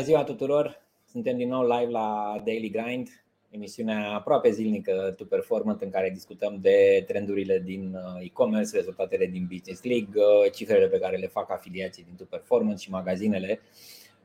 Bună 0.00 0.12
ziua 0.12 0.24
tuturor! 0.24 0.80
Suntem 1.10 1.36
din 1.36 1.48
nou 1.48 1.62
live 1.62 1.90
la 1.90 2.40
Daily 2.44 2.70
Grind, 2.70 3.08
emisiunea 3.50 4.12
aproape 4.12 4.50
zilnică 4.50 5.14
to 5.16 5.24
performant 5.24 5.82
în 5.82 5.90
care 5.90 6.10
discutăm 6.10 6.58
de 6.60 7.04
trendurile 7.06 7.62
din 7.64 7.94
uh, 7.94 8.24
e-commerce, 8.24 8.76
rezultatele 8.76 9.26
din 9.26 9.48
Business 9.52 9.82
League, 9.82 10.22
uh, 10.22 10.52
cifrele 10.52 10.88
pe 10.88 10.98
care 10.98 11.16
le 11.16 11.26
fac 11.26 11.50
afiliații 11.50 12.04
din 12.04 12.14
to 12.16 12.24
performant 12.24 12.78
și 12.78 12.90
magazinele 12.90 13.60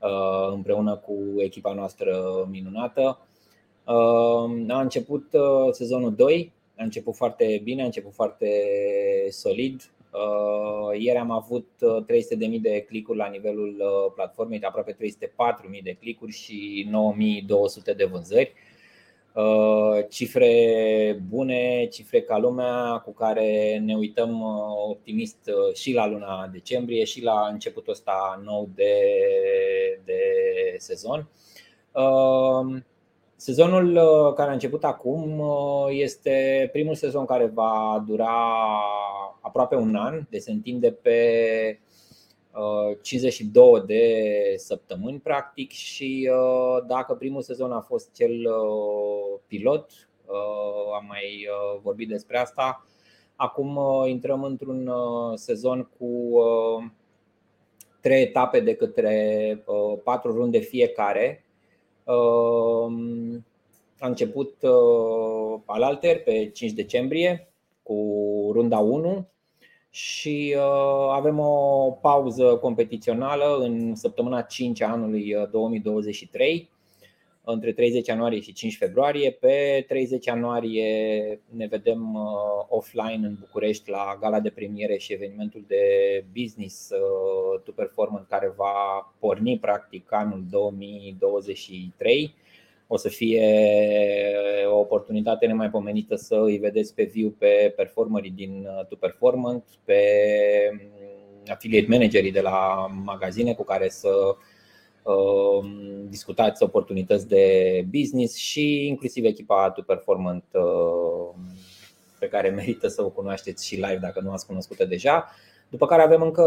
uh, 0.01 0.51
împreună 0.51 0.95
cu 0.95 1.17
echipa 1.37 1.73
noastră 1.73 2.45
minunată. 2.51 3.19
A 4.67 4.81
început 4.81 5.31
sezonul 5.71 6.15
2, 6.15 6.53
a 6.77 6.83
început 6.83 7.15
foarte 7.15 7.61
bine, 7.63 7.81
a 7.81 7.85
început 7.85 8.13
foarte 8.13 8.49
solid. 9.29 9.91
Uh, 10.15 10.99
ieri 10.99 11.17
am 11.17 11.31
avut 11.31 11.67
300.000 11.81 12.53
uh, 12.53 12.61
de 12.61 12.81
clicuri 12.81 13.17
la 13.17 13.27
nivelul 13.27 13.75
uh, 13.79 14.11
platformei, 14.15 14.59
de 14.59 14.65
aproape 14.65 14.93
304.000 14.93 15.83
de 15.83 15.97
clicuri 15.99 16.31
și 16.31 16.89
9.200 17.91 17.95
de 17.95 18.05
vânzări. 18.05 18.53
Cifre 20.09 21.23
bune, 21.29 21.87
cifre 21.91 22.21
ca 22.21 22.37
lumea 22.37 23.01
cu 23.05 23.13
care 23.13 23.81
ne 23.85 23.95
uităm 23.95 24.41
optimist 24.89 25.49
și 25.73 25.93
la 25.93 26.07
luna 26.07 26.49
decembrie 26.51 27.03
și 27.03 27.23
la 27.23 27.47
începutul 27.51 27.93
ăsta 27.93 28.41
nou 28.43 28.69
de, 28.75 28.93
de 30.05 30.21
sezon. 30.77 31.29
Sezonul 33.35 33.93
care 34.33 34.49
a 34.49 34.53
început 34.53 34.83
acum 34.83 35.43
este 35.89 36.69
primul 36.71 36.95
sezon 36.95 37.25
care 37.25 37.45
va 37.45 38.03
dura 38.07 38.61
aproape 39.41 39.75
un 39.75 39.95
an, 39.95 40.25
deci 40.29 40.41
se 40.41 40.51
întinde 40.51 40.91
pe 40.91 41.19
52 43.01 43.71
uh, 43.71 43.83
de 43.85 44.53
săptămâni 44.57 45.19
practic 45.19 45.71
și 45.71 46.29
uh, 46.31 46.83
dacă 46.87 47.13
primul 47.13 47.41
sezon 47.41 47.71
a 47.71 47.81
fost 47.81 48.13
cel 48.13 48.31
uh, 48.31 49.39
pilot, 49.47 49.91
am 50.95 51.05
mai 51.07 51.47
vorbit 51.81 52.07
despre 52.07 52.37
asta, 52.37 52.85
acum 53.35 53.79
intrăm 54.07 54.43
într-un 54.43 54.91
sezon 55.35 55.89
cu 55.97 56.33
trei 58.01 58.21
etape 58.21 58.59
de 58.59 58.75
către 58.75 59.63
patru 60.03 60.31
runde 60.31 60.59
fiecare. 60.59 61.44
A 63.99 64.07
început 64.07 64.55
alalter 65.65 66.23
pe 66.23 66.49
5 66.53 66.71
decembrie 66.71 67.53
cu 67.83 67.95
runda 68.53 68.79
1 68.79 69.27
și 69.89 70.55
uh, 70.57 71.09
avem 71.11 71.39
o 71.39 71.91
pauză 72.01 72.55
competițională 72.55 73.57
în 73.59 73.95
săptămâna 73.95 74.41
5 74.41 74.81
a 74.81 74.91
anului 74.91 75.35
2023 75.51 76.69
uh, 76.69 76.74
între 77.45 77.71
30 77.73 78.07
ianuarie 78.07 78.39
și 78.39 78.53
5 78.53 78.77
februarie. 78.77 79.31
Pe 79.31 79.85
30 79.87 80.25
ianuarie 80.25 81.39
ne 81.49 81.67
vedem 81.67 82.13
uh, 82.13 82.65
offline 82.67 83.27
în 83.27 83.35
București 83.39 83.89
la 83.89 84.17
gala 84.21 84.39
de 84.39 84.49
premiere 84.49 84.97
și 84.97 85.13
evenimentul 85.13 85.63
de 85.67 85.83
business 86.39 86.89
to 87.63 87.71
performance 87.71 88.27
care 88.29 88.53
va 88.55 89.13
porni 89.19 89.59
practic 89.59 90.13
anul 90.13 90.43
2023 90.49 92.35
o 92.87 92.97
să 92.97 93.09
fie 93.09 93.47
o 94.71 94.79
oportunitate 94.79 95.45
nemaipomenită 95.45 96.15
să 96.15 96.35
îi 96.35 96.57
vedeți 96.57 96.93
pe 96.93 97.03
viu 97.03 97.29
pe 97.29 97.73
performerii 97.75 98.31
din 98.31 98.67
uh, 98.77 98.85
To 98.85 98.95
Performant, 98.95 99.63
pe 99.83 100.01
mm, 100.71 101.43
affiliate 101.47 101.87
managerii 101.89 102.31
de 102.31 102.41
la 102.41 102.87
magazine 103.03 103.53
cu 103.53 103.63
care 103.63 103.89
să 103.89 104.09
uh, 104.09 104.35
discutați 106.09 106.63
oportunități 106.63 107.27
de 107.27 107.85
business 107.91 108.35
și 108.35 108.87
inclusiv 108.87 109.25
echipa 109.25 109.71
To 109.71 109.81
Performant 109.81 110.43
uh, 110.53 111.35
pe 112.19 112.27
care 112.27 112.49
merită 112.49 112.87
să 112.87 113.03
o 113.03 113.09
cunoașteți 113.09 113.67
și 113.67 113.75
live 113.75 113.99
dacă 114.01 114.19
nu 114.21 114.31
ați 114.31 114.45
cunoscut 114.45 114.83
deja. 114.83 115.25
După 115.69 115.85
care 115.85 116.01
avem 116.01 116.21
încă 116.21 116.43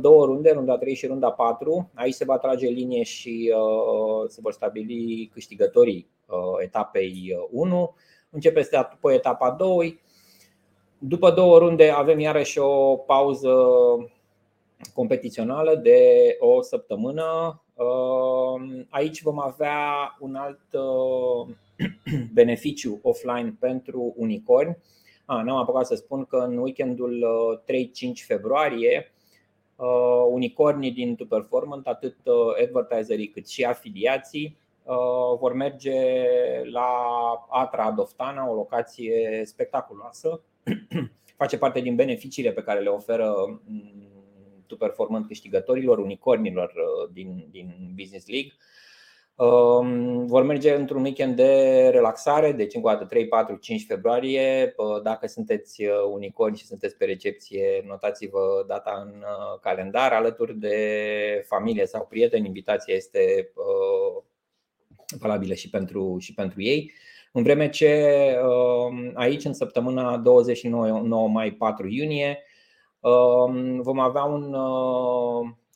două 0.00 0.24
runde, 0.24 0.50
runda 0.50 0.78
3 0.78 0.94
și 0.94 1.06
runda 1.06 1.30
4. 1.30 1.90
Aici 1.94 2.14
se 2.14 2.24
va 2.24 2.38
trage 2.38 2.66
linie 2.66 3.02
și 3.02 3.54
uh, 3.54 4.28
se 4.28 4.40
vor 4.42 4.52
stabili 4.52 5.30
câștigătorii 5.32 6.08
uh, 6.26 6.36
etapei 6.58 7.36
1. 7.50 7.82
Uh, 7.82 7.88
Începe 8.30 8.68
după 8.90 9.12
etapa 9.12 9.50
2. 9.50 10.00
După 10.98 11.30
două 11.30 11.58
runde 11.58 11.90
avem 11.90 12.18
iarăși 12.18 12.58
o 12.58 12.96
pauză 12.96 13.54
competițională 14.94 15.74
de 15.74 16.00
o 16.38 16.62
săptămână. 16.62 17.62
Aici 18.88 19.22
vom 19.22 19.40
avea 19.40 20.16
un 20.20 20.34
alt 20.34 20.60
beneficiu 22.32 22.98
offline 23.02 23.56
pentru 23.60 24.14
unicorni 24.16 24.76
a, 25.30 25.42
n-am 25.42 25.56
apucat 25.56 25.86
să 25.86 25.94
spun 25.94 26.24
că 26.24 26.36
în 26.36 26.56
weekendul 26.58 27.26
3-5 27.62 28.08
uh, 28.08 28.20
februarie 28.26 29.12
uh, 29.76 30.26
unicornii 30.30 30.90
din 30.90 31.16
To 31.16 31.24
Performant, 31.24 31.86
atât 31.86 32.16
uh, 32.24 32.34
advertiserii 32.62 33.28
cât 33.28 33.48
și 33.48 33.64
afiliații, 33.64 34.58
vor 35.38 35.52
merge 35.52 35.94
la 36.72 36.88
Atra 37.48 37.84
Adoftana, 37.84 38.50
o 38.50 38.54
locație 38.54 39.42
spectaculoasă. 39.44 40.40
Face 41.40 41.58
parte 41.58 41.80
din 41.80 41.94
beneficiile 41.94 42.52
pe 42.52 42.62
care 42.62 42.80
le 42.80 42.88
oferă 42.88 43.60
mm, 44.70 44.76
To 44.78 44.86
Performant 44.86 45.26
câștigătorilor, 45.26 45.98
unicornilor 45.98 46.72
din, 47.12 47.46
din 47.50 47.92
Business 47.96 48.26
League 48.26 48.52
Um, 49.38 50.26
vor 50.26 50.42
merge 50.42 50.74
într-un 50.74 51.04
weekend 51.04 51.36
de 51.36 51.88
relaxare, 51.92 52.52
deci 52.52 52.74
încă 52.74 52.88
o 52.88 52.90
dată 52.90 53.04
3, 53.04 53.28
4, 53.28 53.56
5 53.56 53.84
februarie. 53.86 54.74
Dacă 55.02 55.26
sunteți 55.26 55.84
uh, 55.84 55.90
unicorni 56.12 56.56
și 56.56 56.66
sunteți 56.66 56.96
pe 56.96 57.04
recepție, 57.04 57.84
notați-vă 57.86 58.64
data 58.66 59.02
în 59.04 59.14
uh, 59.20 59.58
calendar 59.60 60.12
alături 60.12 60.58
de 60.58 61.44
familie 61.46 61.86
sau 61.86 62.06
prieteni. 62.06 62.46
Invitația 62.46 62.94
este 62.94 63.52
uh, 63.54 64.22
valabilă 65.18 65.54
și 65.54 65.70
pentru, 65.70 66.16
și 66.18 66.34
pentru 66.34 66.62
ei. 66.62 66.92
În 67.32 67.42
vreme 67.42 67.68
ce 67.68 68.12
um, 68.42 69.10
aici, 69.14 69.44
în 69.44 69.54
săptămâna 69.54 70.16
29 70.16 71.28
mai 71.28 71.50
4 71.50 71.88
iunie, 71.88 72.28
um, 72.28 72.46
vom 73.82 73.98
avea 73.98 74.22
un 74.22 74.54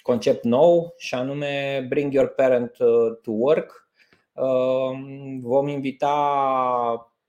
concept 0.02 0.44
nou 0.44 0.94
și 0.96 1.14
anume 1.14 1.86
Bring 1.88 2.12
Your 2.12 2.28
Parent 2.28 2.78
uh, 2.78 3.16
to 3.22 3.30
Work. 3.30 3.88
Um, 4.32 5.38
vom 5.40 5.68
invita 5.68 6.16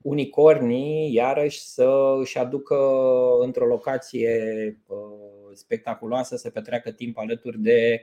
unicornii 0.02 1.14
iarăși 1.14 1.60
să 1.60 2.16
își 2.20 2.38
aducă 2.38 2.76
într-o 3.40 3.66
locație 3.66 4.38
uh, 4.86 4.96
spectaculoasă 5.52 6.36
să 6.36 6.50
petreacă 6.50 6.90
timp 6.90 7.18
alături 7.18 7.58
de 7.58 8.02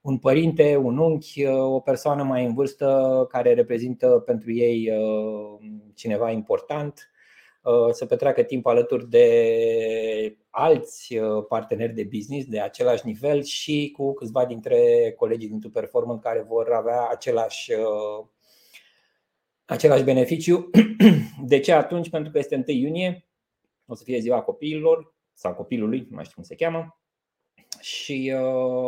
un 0.00 0.18
părinte, 0.18 0.76
un 0.76 0.98
unchi, 0.98 1.44
uh, 1.44 1.54
o 1.54 1.80
persoană 1.80 2.22
mai 2.22 2.44
în 2.44 2.54
vârstă 2.54 3.26
care 3.28 3.54
reprezintă 3.54 4.22
pentru 4.26 4.52
ei 4.52 4.90
cineva 5.94 6.30
important 6.30 6.94
Uh, 6.94 7.11
să 7.90 8.06
petreacă 8.06 8.42
timp 8.42 8.66
alături 8.66 9.08
de 9.08 10.36
alți 10.50 11.16
uh, 11.16 11.44
parteneri 11.48 11.92
de 11.92 12.08
business 12.12 12.46
de 12.46 12.60
același 12.60 13.06
nivel 13.06 13.42
și 13.42 13.92
cu 13.96 14.12
câțiva 14.12 14.46
dintre 14.46 15.12
colegii 15.16 15.48
din 15.48 15.60
To 15.60 15.68
Performant 15.68 16.20
care 16.20 16.44
vor 16.48 16.72
avea 16.72 17.08
același, 17.08 17.72
uh, 17.72 18.26
același 19.64 20.04
beneficiu. 20.04 20.70
De 21.44 21.60
ce 21.60 21.72
atunci? 21.72 22.10
Pentru 22.10 22.32
că 22.32 22.38
este 22.38 22.54
1 22.54 22.64
iunie, 22.66 23.26
o 23.86 23.94
să 23.94 24.02
fie 24.04 24.18
ziua 24.18 24.42
copiilor 24.42 25.14
sau 25.32 25.54
copilului, 25.54 25.98
nu 25.98 26.14
mai 26.14 26.24
știu 26.24 26.34
cum 26.34 26.44
se 26.44 26.54
cheamă, 26.54 27.00
și 27.80 28.34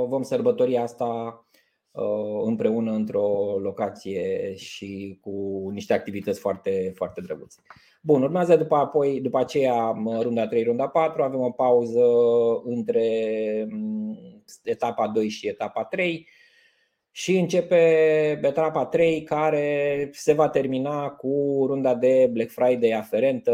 vom 0.07 0.23
sărbători 0.23 0.77
asta 0.77 1.44
împreună 2.45 2.93
într-o 2.93 3.59
locație 3.59 4.55
și 4.55 5.19
cu 5.21 5.69
niște 5.73 5.93
activități 5.93 6.41
foarte, 6.41 6.93
foarte 6.95 7.21
drăguțe. 7.21 7.61
Bun, 8.01 8.23
urmează 8.23 8.57
după, 8.57 8.77
apoi, 8.77 9.21
după 9.21 9.39
aceea 9.39 9.95
runda 10.21 10.47
3, 10.47 10.63
runda 10.63 10.89
4, 10.89 11.23
avem 11.23 11.41
o 11.41 11.51
pauză 11.51 12.03
între 12.65 13.09
etapa 14.63 15.09
2 15.09 15.29
și 15.29 15.49
etapa 15.49 15.85
3 15.85 16.29
și 17.17 17.37
începe 17.37 17.77
etapa 18.43 18.87
3 18.87 19.23
care 19.23 20.11
se 20.13 20.33
va 20.33 20.49
termina 20.49 21.09
cu 21.09 21.65
runda 21.67 21.95
de 21.95 22.29
Black 22.33 22.51
Friday 22.51 22.91
aferentă, 22.91 23.53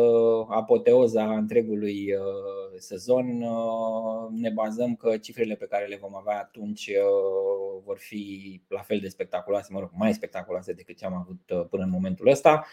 apoteoza 0.49 1.35
întregului 1.35 2.13
uh, 2.13 2.79
sezon. 2.79 3.43
Uh, 3.43 4.41
ne 4.41 4.51
bazăm 4.51 4.95
că 4.95 5.17
cifrele 5.17 5.55
pe 5.55 5.67
care 5.67 5.87
le 5.87 5.99
vom 6.01 6.17
avea 6.17 6.39
atunci 6.39 6.87
uh, 6.87 7.83
vor 7.85 7.99
fi 7.99 8.63
la 8.69 8.81
fel 8.81 8.99
de 8.99 9.09
spectaculoase, 9.09 9.69
mă 9.73 9.79
rog, 9.79 9.91
mai 9.93 10.15
spectaculoase 10.15 10.73
decât 10.73 10.97
ce 10.97 11.05
am 11.05 11.15
avut 11.15 11.69
până 11.69 11.83
în 11.83 11.91
momentul 11.91 12.29
ăsta. 12.29 12.67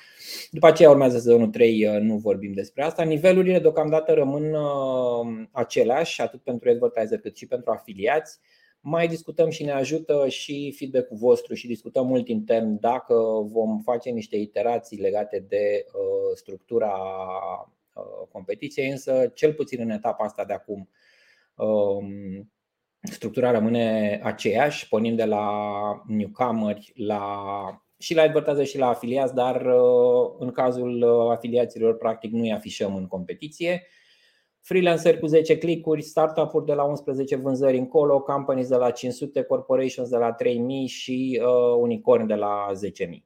După 0.51 0.67
aceea 0.67 0.89
urmează 0.89 1.17
sezonul 1.17 1.47
3, 1.47 1.99
nu 2.01 2.17
vorbim 2.17 2.53
despre 2.53 2.83
asta. 2.83 3.03
Nivelurile 3.03 3.59
deocamdată 3.59 4.13
rămân 4.13 4.55
aceleași, 5.51 6.21
atât 6.21 6.41
pentru 6.41 6.69
advertiser 6.69 7.19
cât 7.19 7.37
și 7.37 7.47
pentru 7.47 7.71
afiliați 7.71 8.39
Mai 8.89 9.07
discutăm 9.07 9.49
și 9.49 9.63
ne 9.63 9.71
ajută 9.71 10.27
și 10.27 10.73
feedback-ul 10.77 11.17
vostru 11.17 11.53
și 11.53 11.67
discutăm 11.67 12.07
mult 12.07 12.27
intern 12.27 12.79
dacă 12.79 13.13
vom 13.43 13.79
face 13.79 14.09
niște 14.09 14.35
iterații 14.35 14.97
legate 14.97 15.45
de 15.47 15.85
structura 16.35 16.93
competiției, 18.31 18.89
însă 18.89 19.31
cel 19.33 19.53
puțin 19.53 19.79
în 19.81 19.89
etapa 19.89 20.23
asta 20.23 20.45
de 20.45 20.53
acum 20.53 20.89
um, 21.55 22.51
structura 23.01 23.51
rămâne 23.51 24.19
aceeași, 24.23 24.87
pornim 24.87 25.15
de 25.15 25.25
la 25.25 25.47
newcomer 26.07 26.77
la 26.93 27.21
și 27.97 28.15
la 28.15 28.21
advertiser 28.21 28.65
și 28.65 28.77
la 28.77 28.87
afiliați, 28.87 29.33
dar 29.33 29.65
uh, 29.65 30.35
în 30.39 30.51
cazul 30.51 31.01
uh, 31.01 31.31
afiliaților 31.31 31.97
practic 31.97 32.31
nu 32.31 32.41
îi 32.41 32.53
afișăm 32.53 32.95
în 32.95 33.07
competiție. 33.07 33.83
Freelancer 34.67 35.19
cu 35.19 35.25
10 35.25 35.57
clicuri, 35.57 36.01
startup-uri 36.01 36.65
de 36.65 36.73
la 36.73 36.83
11 36.83 37.35
vânzări 37.35 37.77
încolo, 37.77 38.21
companies 38.21 38.67
de 38.67 38.75
la 38.75 38.91
500, 38.91 39.41
corporations 39.41 40.09
de 40.09 40.17
la 40.17 40.33
3000 40.33 40.87
și 40.87 41.41
uh, 41.43 41.75
unicorn 41.79 42.27
de 42.27 42.33
la 42.33 42.71
10.000. 43.07 43.23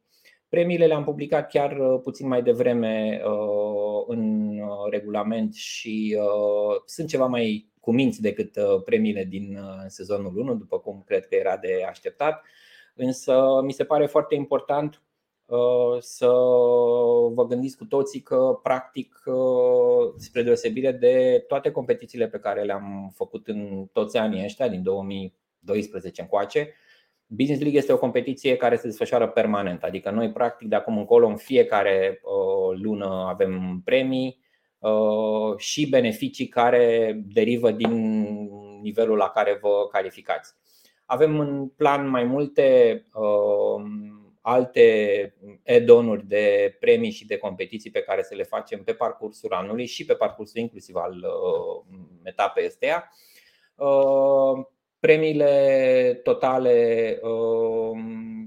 Premiile 0.49 0.85
le-am 0.85 1.03
publicat 1.03 1.49
chiar 1.49 1.77
uh, 1.77 1.99
puțin 2.03 2.27
mai 2.27 2.43
devreme 2.43 3.21
uh, 3.25 4.03
în 4.07 4.51
regulament 4.89 5.53
și 5.53 6.17
uh, 6.19 6.81
sunt 6.85 7.07
ceva 7.07 7.25
mai 7.25 7.71
cuminți 7.79 8.21
decât 8.21 8.51
premiile 8.85 9.23
din 9.23 9.59
sezonul 9.87 10.37
1, 10.37 10.55
după 10.55 10.79
cum 10.79 11.03
cred 11.05 11.27
că 11.27 11.35
era 11.35 11.57
de 11.57 11.85
așteptat. 11.89 12.43
Însă 12.95 13.61
mi 13.63 13.71
se 13.71 13.83
pare 13.83 14.05
foarte 14.05 14.35
important 14.35 14.93
uh, 14.95 15.10
să 15.99 16.27
vă 17.33 17.45
gândiți 17.47 17.77
cu 17.77 17.85
toții 17.85 18.21
că, 18.21 18.59
practic, 18.63 19.21
uh, 19.25 20.13
spre 20.17 20.43
deosebire 20.43 20.91
de 20.91 21.43
toate 21.47 21.71
competițiile 21.71 22.27
pe 22.27 22.39
care 22.39 22.63
le-am 22.63 23.11
făcut 23.15 23.47
în 23.47 23.85
toți 23.93 24.17
anii 24.17 24.43
ăștia, 24.43 24.67
din 24.67 24.83
2012 24.83 26.21
încoace, 26.21 26.73
Business 27.25 27.61
League 27.61 27.79
este 27.79 27.93
o 27.93 27.97
competiție 27.97 28.55
care 28.55 28.75
se 28.75 28.87
desfășoară 28.87 29.27
permanent, 29.27 29.83
adică 29.83 30.11
noi, 30.11 30.31
practic, 30.31 30.67
de 30.67 30.75
acum 30.75 30.97
încolo, 30.97 31.27
în 31.27 31.37
fiecare 31.37 32.21
uh, 32.23 32.79
lună 32.81 33.25
avem 33.29 33.81
premii 33.85 34.39
și 35.57 35.89
beneficii 35.89 36.47
care 36.47 37.13
derivă 37.33 37.71
din 37.71 38.21
nivelul 38.81 39.17
la 39.17 39.29
care 39.29 39.57
vă 39.61 39.87
calificați. 39.91 40.53
Avem 41.05 41.39
în 41.39 41.67
plan 41.67 42.09
mai 42.09 42.23
multe 42.23 42.95
uh, 43.13 43.83
alte 44.41 45.35
add-on-uri 45.65 46.27
de 46.27 46.75
premii 46.79 47.11
și 47.11 47.25
de 47.25 47.37
competiții 47.37 47.91
pe 47.91 48.01
care 48.01 48.23
să 48.23 48.35
le 48.35 48.43
facem 48.43 48.83
pe 48.83 48.93
parcursul 48.93 49.53
anului 49.53 49.85
și 49.85 50.05
pe 50.05 50.13
parcursul 50.13 50.59
inclusiv 50.59 50.95
al 50.95 51.13
uh, 51.13 51.95
etapei 52.23 52.65
astea. 52.65 53.11
Uh, 53.75 54.65
premiile 54.99 56.19
totale 56.23 57.19
uh, 57.21 57.97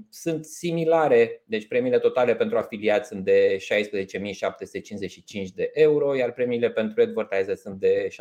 sunt 0.09 0.45
similare, 0.45 1.43
deci 1.45 1.67
premiile 1.67 1.99
totale 1.99 2.35
pentru 2.35 2.57
afiliați 2.57 3.07
sunt 3.07 3.23
de 3.23 3.57
16.755 3.57 3.63
de 5.55 5.71
euro, 5.73 6.15
iar 6.15 6.33
premiile 6.33 6.71
pentru 6.71 7.01
advertiser 7.01 7.55
sunt 7.55 7.79
de 7.79 8.07
6.820 8.07 8.15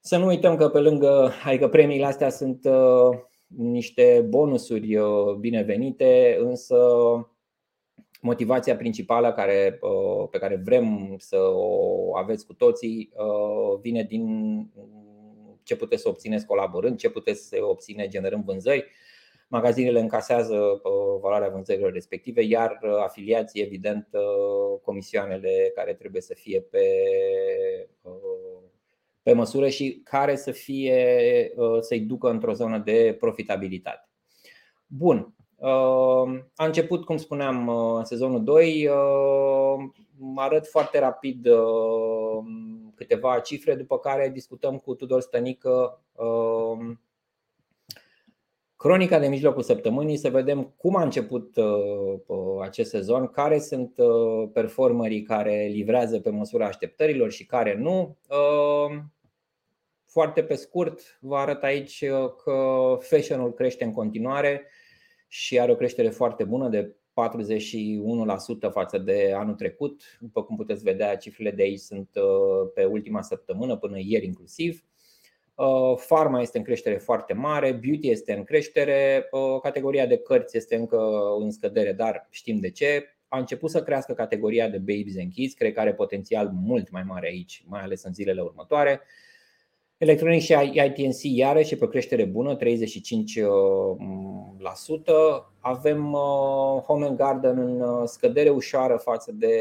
să 0.00 0.16
nu 0.16 0.26
uităm 0.26 0.56
că 0.56 0.68
pe 0.68 0.78
lângă, 0.78 1.32
adică 1.44 1.68
premiile 1.68 2.06
astea 2.06 2.30
sunt 2.30 2.64
uh, 2.64 3.18
niște 3.56 4.26
bonusuri 4.28 4.96
uh, 4.96 5.34
binevenite, 5.38 6.36
însă 6.40 6.76
motivația 8.20 8.76
principală 8.76 9.32
care, 9.32 9.78
uh, 9.80 10.28
pe 10.30 10.38
care 10.38 10.62
vrem 10.64 11.14
să 11.18 11.36
o 11.52 12.16
aveți 12.16 12.46
cu 12.46 12.54
toții 12.54 13.12
vine 13.80 14.02
din 14.02 14.24
ce 15.62 15.76
puteți 15.76 16.02
să 16.02 16.08
obțineți 16.08 16.46
colaborând, 16.46 16.98
ce 16.98 17.10
puteți 17.10 17.48
să 17.48 17.56
obține 17.62 18.08
generând 18.08 18.44
vânzări. 18.44 18.86
Magazinele 19.48 20.00
încasează 20.00 20.80
valoarea 21.20 21.48
vânzărilor 21.48 21.92
respective, 21.92 22.42
iar 22.42 22.78
afiliații, 23.02 23.62
evident, 23.62 24.08
comisioanele 24.82 25.72
care 25.74 25.94
trebuie 25.94 26.22
să 26.22 26.34
fie 26.34 26.60
pe 26.60 26.84
pe 29.22 29.32
măsură 29.32 29.68
și 29.68 30.00
care 30.04 30.36
să 30.36 30.50
fie, 30.50 31.52
uh, 31.56 31.80
să-i 31.80 32.00
ducă 32.00 32.30
într-o 32.30 32.52
zonă 32.52 32.78
de 32.78 33.16
profitabilitate. 33.18 34.08
Bun. 34.86 35.34
Uh, 35.56 36.40
a 36.54 36.64
început, 36.64 37.04
cum 37.04 37.16
spuneam, 37.16 37.66
uh, 37.66 37.96
în 37.96 38.04
sezonul 38.04 38.44
2. 38.44 38.90
Arăt 40.34 40.66
foarte 40.66 40.98
rapid 40.98 41.48
câteva 42.94 43.38
cifre, 43.38 43.74
după 43.74 43.98
care 43.98 44.28
discutăm 44.28 44.78
cu 44.78 44.94
Tudor 44.94 45.20
Stănică 45.20 46.02
cronica 48.80 49.18
de 49.18 49.28
mijlocul 49.28 49.62
săptămânii, 49.62 50.16
să 50.16 50.30
vedem 50.30 50.74
cum 50.76 50.96
a 50.96 51.02
început 51.02 51.54
acest 52.62 52.90
sezon, 52.90 53.26
care 53.26 53.58
sunt 53.58 53.94
performerii 54.52 55.22
care 55.22 55.68
livrează 55.72 56.20
pe 56.20 56.30
măsura 56.30 56.66
așteptărilor 56.66 57.30
și 57.30 57.46
care 57.46 57.76
nu. 57.76 58.18
Foarte 60.10 60.42
pe 60.42 60.54
scurt, 60.54 61.18
vă 61.20 61.36
arăt 61.36 61.62
aici 61.62 62.00
uh, 62.00 62.30
că 62.44 62.54
fashion-ul 63.00 63.52
crește 63.52 63.84
în 63.84 63.92
continuare 63.92 64.66
și 65.28 65.60
are 65.60 65.72
o 65.72 65.74
creștere 65.74 66.08
foarte 66.08 66.44
bună 66.44 66.68
de 66.68 66.96
41% 68.68 68.70
față 68.72 68.98
de 68.98 69.32
anul 69.36 69.54
trecut. 69.54 70.02
După 70.20 70.42
cum 70.42 70.56
puteți 70.56 70.82
vedea, 70.82 71.16
cifrele 71.16 71.50
de 71.50 71.62
aici 71.62 71.78
sunt 71.78 72.08
uh, 72.14 72.70
pe 72.74 72.84
ultima 72.84 73.22
săptămână, 73.22 73.76
până 73.76 73.96
ieri 73.98 74.26
inclusiv. 74.26 74.84
Uh, 75.60 76.02
Pharma 76.06 76.40
este 76.40 76.58
în 76.58 76.64
creștere 76.64 76.96
foarte 76.96 77.32
mare, 77.32 77.72
beauty 77.72 78.10
este 78.10 78.32
în 78.32 78.44
creștere, 78.44 79.28
categoria 79.62 80.06
de 80.06 80.16
cărți 80.16 80.56
este 80.56 80.76
încă 80.76 80.98
în 81.40 81.50
scădere, 81.50 81.92
dar 81.92 82.26
știm 82.30 82.60
de 82.60 82.70
ce. 82.70 83.16
A 83.28 83.38
început 83.38 83.70
să 83.70 83.82
crească 83.82 84.12
categoria 84.12 84.68
de 84.68 84.78
babies 84.78 85.18
and 85.18 85.32
kids, 85.32 85.54
cred 85.54 85.72
că 85.72 85.80
are 85.80 85.94
potențial 85.94 86.50
mult 86.52 86.90
mai 86.90 87.02
mare 87.02 87.26
aici, 87.26 87.64
mai 87.66 87.80
ales 87.80 88.02
în 88.02 88.12
zilele 88.12 88.40
următoare. 88.40 89.00
Electronic 90.00 90.40
și 90.40 90.56
ITNC 90.72 91.22
iarăși 91.22 91.76
pe 91.76 91.84
o 91.84 91.88
creștere 91.88 92.24
bună, 92.24 92.56
35%. 92.56 92.60
Avem 95.58 96.12
uh, 96.12 96.82
Home 96.86 97.06
and 97.06 97.16
Garden 97.16 97.58
în 97.58 97.80
uh, 97.80 98.02
scădere 98.04 98.48
ușoară 98.48 98.96
față 98.96 99.32
de 99.32 99.54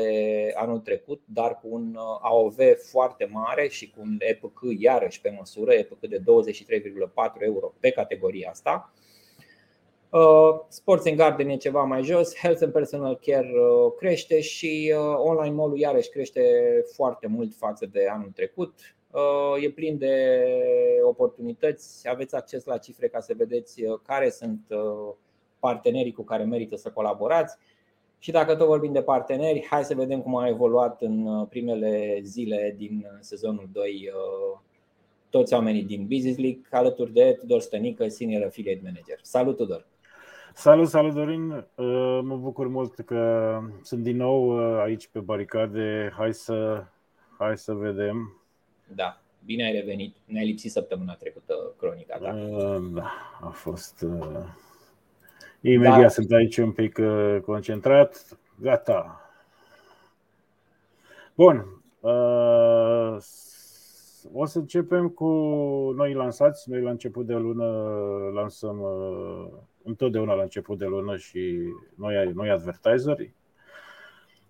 anul 0.55 0.79
trecut, 0.79 1.21
dar 1.25 1.59
cu 1.61 1.67
un 1.69 1.95
uh, 1.95 2.01
AOV 2.21 2.57
foarte 2.91 3.29
mare 3.31 3.67
și 3.67 3.89
cu 3.89 4.01
un 4.01 4.15
EPC 4.19 4.59
iarăși 4.77 5.21
pe 5.21 5.35
măsură, 5.37 5.73
EPC 5.73 5.99
de 5.99 6.17
23,4 6.17 6.23
euro 7.39 7.73
pe 7.79 7.89
categoria 7.89 8.49
asta. 8.49 8.93
Sports 10.67 11.05
and 11.05 11.17
Garden 11.17 11.49
e 11.49 11.55
ceva 11.57 11.83
mai 11.83 12.03
jos, 12.03 12.37
Health 12.37 12.61
and 12.63 12.71
Personal 12.71 13.19
Care 13.25 13.51
crește 13.97 14.41
și 14.41 14.93
online 15.17 15.55
mall-ul 15.55 15.77
iarăși 15.77 16.09
crește 16.09 16.41
foarte 16.93 17.27
mult 17.27 17.55
față 17.55 17.85
de 17.85 18.07
anul 18.11 18.31
trecut 18.35 18.73
e 19.61 19.69
plin 19.69 19.97
de 19.97 20.43
oportunități, 21.03 22.09
aveți 22.09 22.35
acces 22.35 22.65
la 22.65 22.77
cifre 22.77 23.07
ca 23.07 23.19
să 23.19 23.33
vedeți 23.37 23.83
uh, 23.83 23.99
care 24.03 24.29
sunt 24.29 24.61
uh, 24.69 25.13
partenerii 25.59 26.11
cu 26.11 26.23
care 26.23 26.43
merită 26.43 26.75
să 26.75 26.91
colaborați. 26.91 27.57
Și 28.19 28.31
dacă 28.31 28.55
tot 28.55 28.67
vorbim 28.67 28.91
de 28.91 29.01
parteneri, 29.01 29.65
hai 29.69 29.83
să 29.83 29.95
vedem 29.95 30.21
cum 30.21 30.35
a 30.35 30.47
evoluat 30.47 31.01
în 31.01 31.25
uh, 31.25 31.47
primele 31.49 32.19
zile 32.23 32.75
din 32.77 33.07
sezonul 33.19 33.69
2 33.71 34.11
toți 35.29 35.53
oamenii 35.53 35.83
din 35.83 36.07
Business 36.07 36.37
League, 36.37 36.61
alături 36.71 37.13
de 37.13 37.35
Tudor 37.39 37.59
Stănică, 37.59 38.07
Senior 38.07 38.45
Affiliate 38.45 38.81
Manager. 38.83 39.19
Salut, 39.21 39.57
Tudor! 39.57 39.85
Salut, 40.53 40.87
salut, 40.87 41.13
Dorin! 41.13 41.65
Mă 42.21 42.35
bucur 42.35 42.67
mult 42.67 42.99
că 42.99 43.51
sunt 43.81 44.03
din 44.03 44.17
nou 44.17 44.57
aici 44.79 45.07
pe 45.07 45.19
baricade. 45.19 46.13
Hai 46.17 46.33
să, 46.33 46.83
hai 47.37 47.57
să 47.57 47.73
vedem 47.73 48.38
da, 48.95 49.21
bine 49.45 49.63
ai 49.63 49.71
revenit. 49.71 50.15
Ne-ai 50.25 50.45
lipsit 50.45 50.71
săptămâna 50.71 51.13
trecută 51.13 51.53
cronica 51.77 52.17
ta. 52.17 52.33
Uh, 52.33 52.91
da, 52.93 53.11
a 53.41 53.49
fost. 53.49 54.01
Uh... 54.01 54.45
Imediat 55.61 56.01
da. 56.01 56.07
sunt 56.07 56.31
aici 56.31 56.57
un 56.57 56.71
pic 56.71 56.97
uh, 56.97 57.37
concentrat. 57.45 58.37
Gata. 58.61 59.21
Bun. 61.35 61.81
Uh, 61.99 63.17
o 64.33 64.45
să 64.45 64.57
începem 64.57 65.09
cu 65.09 65.25
noi 65.95 66.13
lansați. 66.13 66.69
Noi 66.69 66.81
la 66.81 66.89
început 66.89 67.25
de 67.25 67.33
lună 67.33 67.65
lansăm 68.33 68.79
uh, 68.79 69.47
întotdeauna 69.83 70.33
la 70.33 70.41
început 70.41 70.77
de 70.77 70.85
lună 70.85 71.17
și 71.17 71.59
noi, 71.95 72.31
noi 72.33 72.49
advertiseri. 72.49 73.33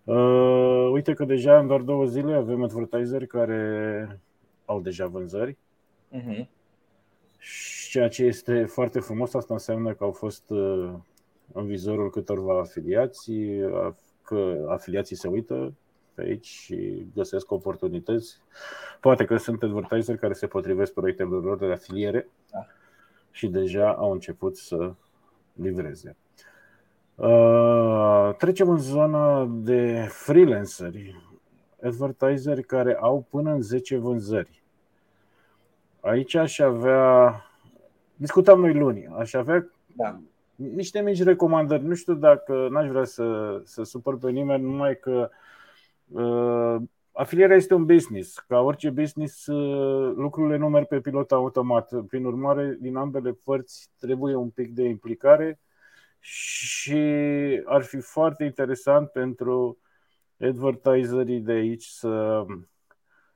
Uh, 0.03 0.89
uite 0.91 1.13
că 1.13 1.25
deja 1.25 1.59
în 1.59 1.67
doar 1.67 1.81
două 1.81 2.05
zile 2.05 2.33
avem 2.33 2.63
advertiseri 2.63 3.27
care 3.27 4.21
au 4.69 4.81
deja 4.81 5.07
vânzări. 5.07 5.57
Uh-huh. 6.13 6.47
Și 7.37 7.89
ceea 7.89 8.07
ce 8.07 8.23
este 8.23 8.65
foarte 8.65 8.99
frumos, 8.99 9.33
asta 9.33 9.53
înseamnă 9.53 9.93
că 9.93 10.03
au 10.03 10.11
fost 10.11 10.49
uh, 10.49 10.93
în 11.53 11.65
vizorul 11.65 12.09
câtorva 12.09 12.59
afiliații, 12.59 13.59
că 14.21 14.65
afiliații 14.69 15.15
se 15.15 15.27
uită 15.27 15.73
pe 16.13 16.21
aici 16.21 16.45
și 16.45 17.05
găsesc 17.15 17.51
oportunități. 17.51 18.37
Poate 18.99 19.25
că 19.25 19.37
sunt 19.37 19.63
advertiser 19.63 20.17
care 20.17 20.33
se 20.33 20.47
potrivesc 20.47 20.93
proiectelor 20.93 21.43
lor 21.43 21.57
de 21.57 21.65
afiliere 21.65 22.29
da. 22.51 22.65
și 23.31 23.47
deja 23.47 23.93
au 23.93 24.11
început 24.11 24.57
să 24.57 24.93
livreze. 25.53 26.15
Uh, 27.15 28.35
trecem 28.37 28.69
în 28.69 28.77
zona 28.77 29.45
de 29.51 30.07
freelanceri, 30.09 31.28
advertiseri 31.83 32.63
care 32.63 32.97
au 32.99 33.25
până 33.29 33.51
în 33.51 33.61
10 33.61 33.97
vânzări. 33.97 34.63
Aici 35.99 36.35
aș 36.35 36.59
avea, 36.59 37.35
discutam 38.15 38.59
noi 38.59 38.73
luni, 38.73 39.07
aș 39.17 39.33
avea 39.33 39.69
da. 39.95 40.19
niște 40.55 41.01
mici 41.01 41.23
recomandări. 41.23 41.83
Nu 41.83 41.93
știu 41.93 42.13
dacă 42.13 42.67
n-aș 42.71 42.87
vrea 42.87 43.03
să, 43.03 43.59
să 43.63 43.83
supăr 43.83 44.17
pe 44.17 44.31
nimeni, 44.31 44.63
numai 44.63 44.99
că 44.99 45.29
uh, 46.07 46.75
afilierea 47.11 47.55
este 47.55 47.73
un 47.73 47.85
business. 47.85 48.37
Ca 48.47 48.59
orice 48.59 48.89
business, 48.89 49.45
uh, 49.45 50.13
lucrurile 50.15 50.57
nu 50.57 50.69
merg 50.69 50.87
pe 50.87 50.99
pilot 50.99 51.31
automat. 51.31 52.05
Prin 52.07 52.25
urmare, 52.25 52.77
din 52.79 52.95
ambele 52.95 53.31
părți 53.43 53.89
trebuie 53.99 54.35
un 54.35 54.49
pic 54.49 54.73
de 54.73 54.83
implicare 54.83 55.59
și 56.19 57.01
ar 57.65 57.81
fi 57.81 57.99
foarte 57.99 58.43
interesant 58.43 59.09
pentru 59.09 59.77
advertiserii 60.39 61.39
de 61.39 61.51
aici 61.51 61.85
să 61.85 62.45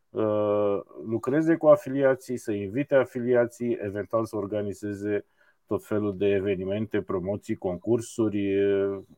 uh, 0.10 0.80
lucreze 1.06 1.56
cu 1.56 1.68
afiliații, 1.68 2.38
să 2.38 2.52
invite 2.52 2.96
afiliații, 2.96 3.78
eventual 3.82 4.26
să 4.26 4.36
organizeze 4.36 5.26
tot 5.68 5.86
felul 5.86 6.18
de 6.18 6.26
evenimente, 6.26 7.02
promoții, 7.02 7.56
concursuri. 7.56 8.56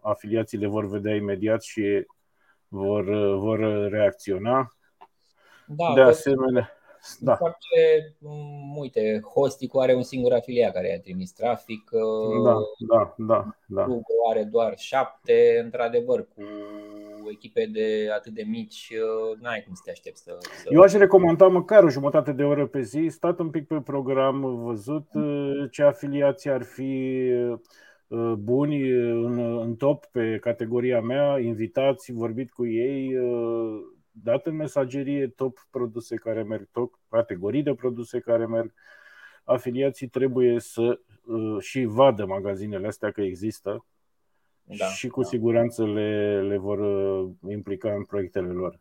Afiliații 0.02 0.58
le 0.58 0.68
vor 0.68 0.88
vedea 0.88 1.16
imediat 1.16 1.62
și 1.62 2.06
vor, 2.68 3.04
vor 3.36 3.60
reacționa. 3.90 4.76
Da, 5.68 5.94
de 5.94 6.02
asemenea, 6.02 6.76
da. 7.20 7.36
Face, 7.36 8.16
mm, 8.20 8.78
uite, 8.78 9.22
Hostic 9.34 9.72
are 9.74 9.94
un 9.94 10.04
singur 10.04 10.34
afiliat 10.34 10.74
care 10.74 10.96
a 10.98 11.02
trimis 11.02 11.32
trafic. 11.32 11.90
Da, 12.44 12.56
da, 12.88 13.14
da. 13.18 13.56
da. 13.66 13.84
Google 13.84 14.16
are 14.30 14.44
doar 14.44 14.78
șapte, 14.78 15.62
într-adevăr, 15.64 16.28
cu 16.28 16.44
echipe 17.30 17.66
de 17.66 18.10
atât 18.16 18.34
de 18.34 18.44
mici, 18.44 18.92
uh, 18.92 19.40
n-ai 19.42 19.64
cum 19.66 19.74
să 19.74 19.82
te 19.86 19.92
aștepți 19.92 20.24
să, 20.24 20.38
să... 20.40 20.70
Eu 20.70 20.82
aș 20.82 20.94
recomanda 20.94 21.48
măcar 21.48 21.84
o 21.84 21.90
jumătate 21.90 22.32
de 22.32 22.44
oră 22.44 22.68
pe 22.68 22.82
zi, 22.82 23.08
stat 23.10 23.40
un 23.40 23.50
pic 23.50 23.68
pe 23.68 23.82
program, 23.82 24.64
văzut 24.64 25.08
uh, 25.14 25.70
ce 25.72 25.84
afiliații 25.84 26.50
ar 26.50 26.64
fi 26.64 27.32
uh, 28.08 28.34
buni 28.38 28.90
în, 29.00 29.60
în 29.60 29.76
top 29.76 30.06
pe 30.06 30.38
categoria 30.42 31.02
mea, 31.02 31.40
invitați, 31.40 32.12
vorbit 32.12 32.52
cu 32.52 32.66
ei, 32.66 33.14
dat 34.12 34.46
în 34.46 34.56
mesagerie 34.56 35.28
top 35.28 35.68
produse 35.72 36.16
care 36.16 36.44
merg, 36.44 36.68
top 36.72 37.00
categorii 37.10 37.64
de 37.64 37.74
produse 37.74 38.20
care 38.20 38.46
merg. 38.46 38.74
Afiliații 39.44 40.08
trebuie 40.08 40.60
să 40.60 41.00
și 41.60 41.84
vadă 41.84 42.26
magazinele 42.26 42.88
astea 42.88 43.12
că 43.12 43.22
există 43.22 43.86
da, 44.66 44.86
și 44.86 45.08
cu 45.08 45.22
da. 45.22 45.28
siguranță 45.28 45.86
le, 45.86 46.42
le 46.42 46.58
vor 46.58 46.80
uh, 46.80 47.32
implica 47.50 47.94
în 47.94 48.04
proiectele 48.04 48.48
lor. 48.48 48.80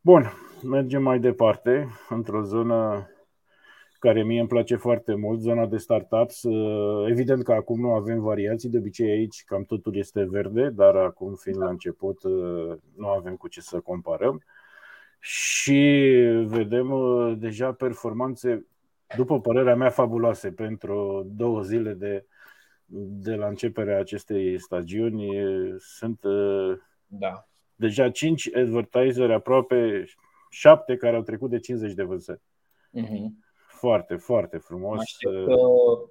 Bun, 0.00 0.32
mergem 0.62 1.02
mai 1.02 1.18
departe, 1.18 1.88
într-o 2.08 2.42
zonă 2.42 3.08
care 3.98 4.22
mie 4.22 4.40
îmi 4.40 4.48
place 4.48 4.76
foarte 4.76 5.14
mult, 5.14 5.40
zona 5.40 5.66
de 5.66 5.76
startups. 5.76 6.42
Uh, 6.42 7.08
evident 7.08 7.42
că 7.42 7.52
acum 7.52 7.80
nu 7.80 7.92
avem 7.92 8.20
variații, 8.20 8.68
de 8.68 8.78
obicei 8.78 9.10
aici 9.10 9.44
cam 9.44 9.64
totul 9.64 9.96
este 9.96 10.24
verde, 10.30 10.68
dar 10.68 10.96
acum 10.96 11.34
fiind 11.34 11.58
la 11.58 11.68
început 11.68 12.22
uh, 12.22 12.76
nu 12.96 13.08
avem 13.08 13.36
cu 13.36 13.48
ce 13.48 13.60
să 13.60 13.80
comparăm. 13.80 14.42
Și 15.20 15.80
vedem 16.46 16.92
deja 17.38 17.72
performanțe, 17.72 18.66
după 19.16 19.40
părerea 19.40 19.76
mea, 19.76 19.90
fabuloase 19.90 20.52
pentru 20.52 21.26
două 21.36 21.62
zile 21.62 21.92
de 21.92 22.24
de 22.92 23.34
la 23.34 23.46
începerea 23.46 23.98
acestei 23.98 24.58
stagiuni 24.58 25.28
sunt 25.78 26.20
da. 27.06 27.46
deja 27.74 28.10
5 28.10 28.56
advertiseri, 28.56 29.32
aproape 29.32 30.04
7 30.50 30.96
care 30.96 31.16
au 31.16 31.22
trecut 31.22 31.50
de 31.50 31.58
50 31.58 31.92
de 31.92 32.02
vânzări. 32.02 32.40
Uh-huh. 32.98 33.48
Foarte, 33.66 34.16
foarte 34.16 34.56
frumos. 34.56 35.00
Aștept 35.00 35.44
că 35.46 35.56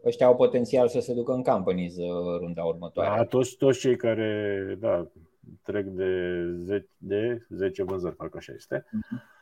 ăștia 0.06 0.26
au 0.26 0.36
potențial 0.36 0.88
să 0.88 1.00
se 1.00 1.14
ducă 1.14 1.32
în 1.32 1.44
companies 1.44 1.96
runda 2.40 2.64
următoare. 2.64 3.18
Da, 3.18 3.26
toți, 3.26 3.56
toți 3.56 3.80
cei 3.80 3.96
care 3.96 4.78
da, 4.80 5.08
trec 5.64 5.86
de 5.86 6.44
10, 6.64 6.88
de 6.98 7.46
10 7.50 7.84
vânzări, 7.84 8.16
parcă 8.16 8.38
așa 8.38 8.54
este. 8.56 8.86
Uh-huh. 8.86 9.39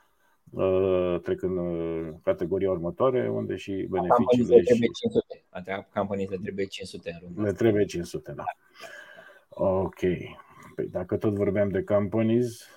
Uh, 0.50 1.20
trec 1.24 1.42
în 1.42 1.58
uh, 1.58 2.14
categoria 2.24 2.72
următoare, 2.72 3.30
unde 3.30 3.56
și 3.56 3.88
beneficiile. 3.90 4.62
Și... 4.62 4.66
500. 4.66 5.88
Companies 5.94 6.30
le 6.30 6.38
trebuie 6.42 6.66
500 6.66 7.20
în 7.36 7.44
Le 7.44 7.52
trebuie 7.52 7.86
500, 7.86 8.34
da. 8.36 8.44
Ok. 9.50 10.00
Păi 10.76 10.88
dacă 10.88 11.18
tot 11.18 11.34
vorbeam 11.34 11.70
de 11.70 11.84
companies, 11.84 12.68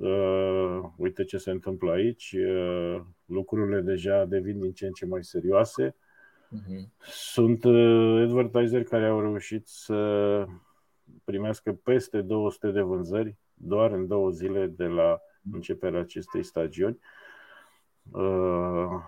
uh, 0.00 0.80
uite 0.96 1.24
ce 1.24 1.36
se 1.36 1.50
întâmplă 1.50 1.90
aici. 1.92 2.32
Uh, 2.32 3.00
lucrurile 3.24 3.80
deja 3.80 4.24
devin 4.24 4.60
din 4.60 4.72
ce 4.72 4.86
în 4.86 4.92
ce 4.92 5.06
mai 5.06 5.24
serioase. 5.24 5.94
Uh-huh. 5.94 6.88
Sunt 7.10 7.64
uh, 7.64 8.22
advertiseri 8.22 8.84
care 8.84 9.06
au 9.06 9.20
reușit 9.20 9.66
să 9.66 10.44
primească 11.24 11.72
peste 11.72 12.20
200 12.20 12.70
de 12.70 12.80
vânzări 12.80 13.36
doar 13.54 13.92
în 13.92 14.06
două 14.06 14.30
zile 14.30 14.66
de 14.66 14.86
la 14.86 15.20
începerea 15.52 16.00
acestei 16.00 16.42
stagiuni. 16.42 16.98
Uh, 18.12 19.00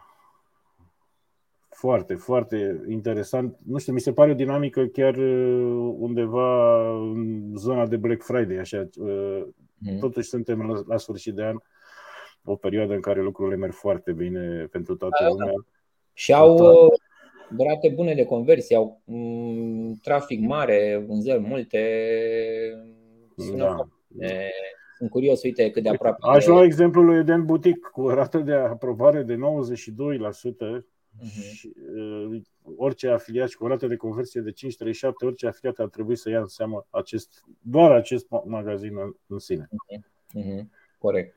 foarte, 1.69 2.15
foarte 2.15 2.85
interesant. 2.89 3.59
Nu 3.67 3.79
știu, 3.79 3.93
mi 3.93 4.01
se 4.01 4.13
pare 4.13 4.31
o 4.31 4.35
dinamică 4.35 4.87
chiar 4.87 5.17
uh, 5.17 5.95
undeva 5.99 6.91
în 6.91 7.53
zona 7.57 7.87
de 7.87 7.97
Black 7.97 8.23
Friday, 8.23 8.57
așa. 8.57 8.89
Uh, 8.99 9.43
mm. 9.79 9.99
Totuși 9.99 10.29
suntem 10.29 10.63
la, 10.63 10.83
la 10.87 10.97
sfârșit 10.97 11.35
de 11.35 11.45
an, 11.45 11.57
o 12.45 12.57
perioadă 12.57 12.95
în 12.95 13.01
care 13.01 13.23
lucrurile 13.23 13.57
merg 13.57 13.73
foarte 13.73 14.13
bine 14.13 14.69
pentru 14.71 14.97
toată 14.97 15.27
lumea. 15.29 15.53
Și 16.13 16.33
au 16.33 16.89
rate 17.59 17.89
bune 17.95 18.15
de 18.15 18.25
conversie, 18.25 18.77
au 18.77 19.01
mm, 19.05 19.95
trafic 20.03 20.41
mare, 20.41 21.05
vânzări 21.07 21.41
multe. 21.41 21.81
Da. 23.57 23.77
Sunt 25.01 25.13
curios, 25.13 25.43
uite 25.43 25.71
cât 25.71 25.83
de 25.83 25.89
aproape. 25.89 26.19
Aș 26.21 26.47
lua 26.47 26.65
exemplul 26.65 27.05
lui 27.05 27.19
Eden 27.19 27.45
Butic 27.45 27.79
cu 27.93 28.01
o 28.01 28.15
rată 28.15 28.39
de 28.39 28.53
aprobare 28.53 29.23
de 29.23 29.35
92%. 29.35 29.39
Uh-huh. 29.39 30.85
Mhm. 31.19 31.53
Și, 31.55 31.73
uh, 31.97 32.41
orice 32.77 33.09
afiliat 33.09 33.49
și 33.49 33.57
cu 33.57 33.65
o 33.65 33.69
rată 33.69 33.87
de 33.87 33.97
conversie 33.97 34.41
de 34.41 34.51
5,37, 34.51 35.25
orice 35.25 35.47
afiliat 35.47 35.79
ar 35.79 35.89
trebui 35.89 36.17
să 36.17 36.31
ia 36.31 36.41
în 36.41 36.47
seamă 36.47 36.87
acest, 36.91 37.45
doar 37.61 37.91
acest 37.91 38.27
magazin 38.45 38.99
în, 38.99 39.13
în 39.27 39.39
sine. 39.39 39.69
Uh-huh. 39.73 40.41
Uh-huh. 40.41 40.65
Corect. 40.99 41.37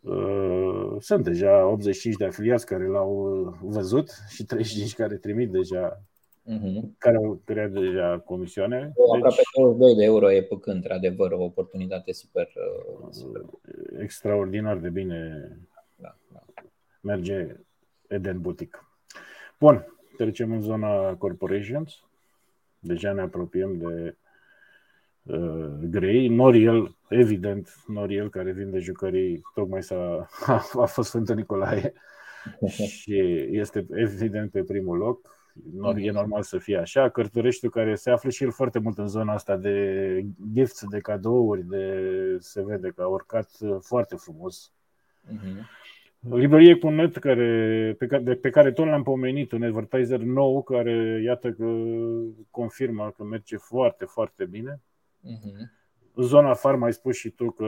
Uh, 0.00 0.96
sunt 0.98 1.24
deja 1.24 1.66
85 1.66 2.16
de 2.16 2.24
afiliați 2.24 2.66
care 2.66 2.86
l-au 2.86 3.56
văzut 3.62 4.10
și 4.28 4.44
35 4.44 4.94
care 4.94 5.16
trimit 5.16 5.50
deja 5.50 6.02
uh-huh. 6.46 6.82
care 6.98 7.16
au 7.16 7.40
creat 7.44 7.70
deja 7.70 8.18
comisioane. 8.18 8.78
Deci, 8.78 9.14
aproape 9.14 9.42
22 9.54 9.94
de 9.94 10.04
euro 10.04 10.32
e 10.32 10.42
păcând, 10.42 10.76
într-adevăr, 10.76 11.32
o 11.32 11.42
oportunitate 11.42 12.12
super, 12.12 12.48
uh, 13.00 13.08
super. 13.10 13.42
extraordinar 13.98 14.76
de 14.76 14.88
bine 14.88 15.48
da, 15.96 16.16
da. 16.32 16.40
merge 17.00 17.56
Eden 18.08 18.40
Boutique. 18.40 18.80
Bun, 19.58 19.86
trecem 20.16 20.52
în 20.52 20.60
zona 20.60 21.14
corporations. 21.14 22.04
Deja 22.78 23.12
ne 23.12 23.20
apropiem 23.20 23.78
de 23.78 24.16
uh, 25.22 25.72
grei. 25.90 26.28
Noriel, 26.28 26.96
evident, 27.08 27.74
Noriel 27.86 28.30
care 28.30 28.52
vinde 28.52 28.78
jucării, 28.78 29.42
tocmai 29.54 29.82
s-a, 29.82 30.28
a, 30.46 30.52
a 30.80 30.86
fost 30.86 31.08
Sfântul 31.08 31.34
Nicolae 31.34 31.92
și 33.00 33.46
este 33.50 33.86
evident 33.90 34.50
pe 34.50 34.64
primul 34.64 34.96
loc 34.96 35.41
e 35.96 36.10
normal 36.10 36.42
să 36.42 36.58
fie 36.58 36.76
așa. 36.76 37.08
Cărtureștiul 37.08 37.70
care 37.70 37.94
se 37.94 38.10
află 38.10 38.30
și 38.30 38.44
el 38.44 38.50
foarte 38.50 38.78
mult 38.78 38.98
în 38.98 39.06
zona 39.08 39.32
asta 39.32 39.56
de 39.56 40.26
gifts, 40.52 40.84
de 40.88 40.98
cadouri, 40.98 41.64
de 41.68 42.36
se 42.38 42.62
vede 42.64 42.88
că 42.88 43.02
a 43.02 43.06
urcat 43.06 43.50
foarte 43.80 44.16
frumos. 44.16 44.72
Uh-huh. 45.26 45.80
Librărie.net 46.30 47.16
care, 47.16 47.94
pe, 47.98 48.06
care, 48.06 48.34
pe 48.34 48.50
care 48.50 48.72
tot 48.72 48.86
l-am 48.86 49.02
pomenit, 49.02 49.52
un 49.52 49.62
advertiser 49.62 50.18
nou 50.18 50.62
care 50.62 51.22
iată 51.24 51.52
că 51.52 51.66
confirmă 52.50 53.12
că 53.16 53.24
merge 53.24 53.56
foarte, 53.56 54.04
foarte 54.04 54.44
bine. 54.44 54.80
Uh-huh. 55.24 55.80
Zona 56.16 56.54
farm 56.54 56.82
ai 56.82 56.92
spus 56.92 57.16
și 57.16 57.30
tu 57.30 57.50
că 57.50 57.66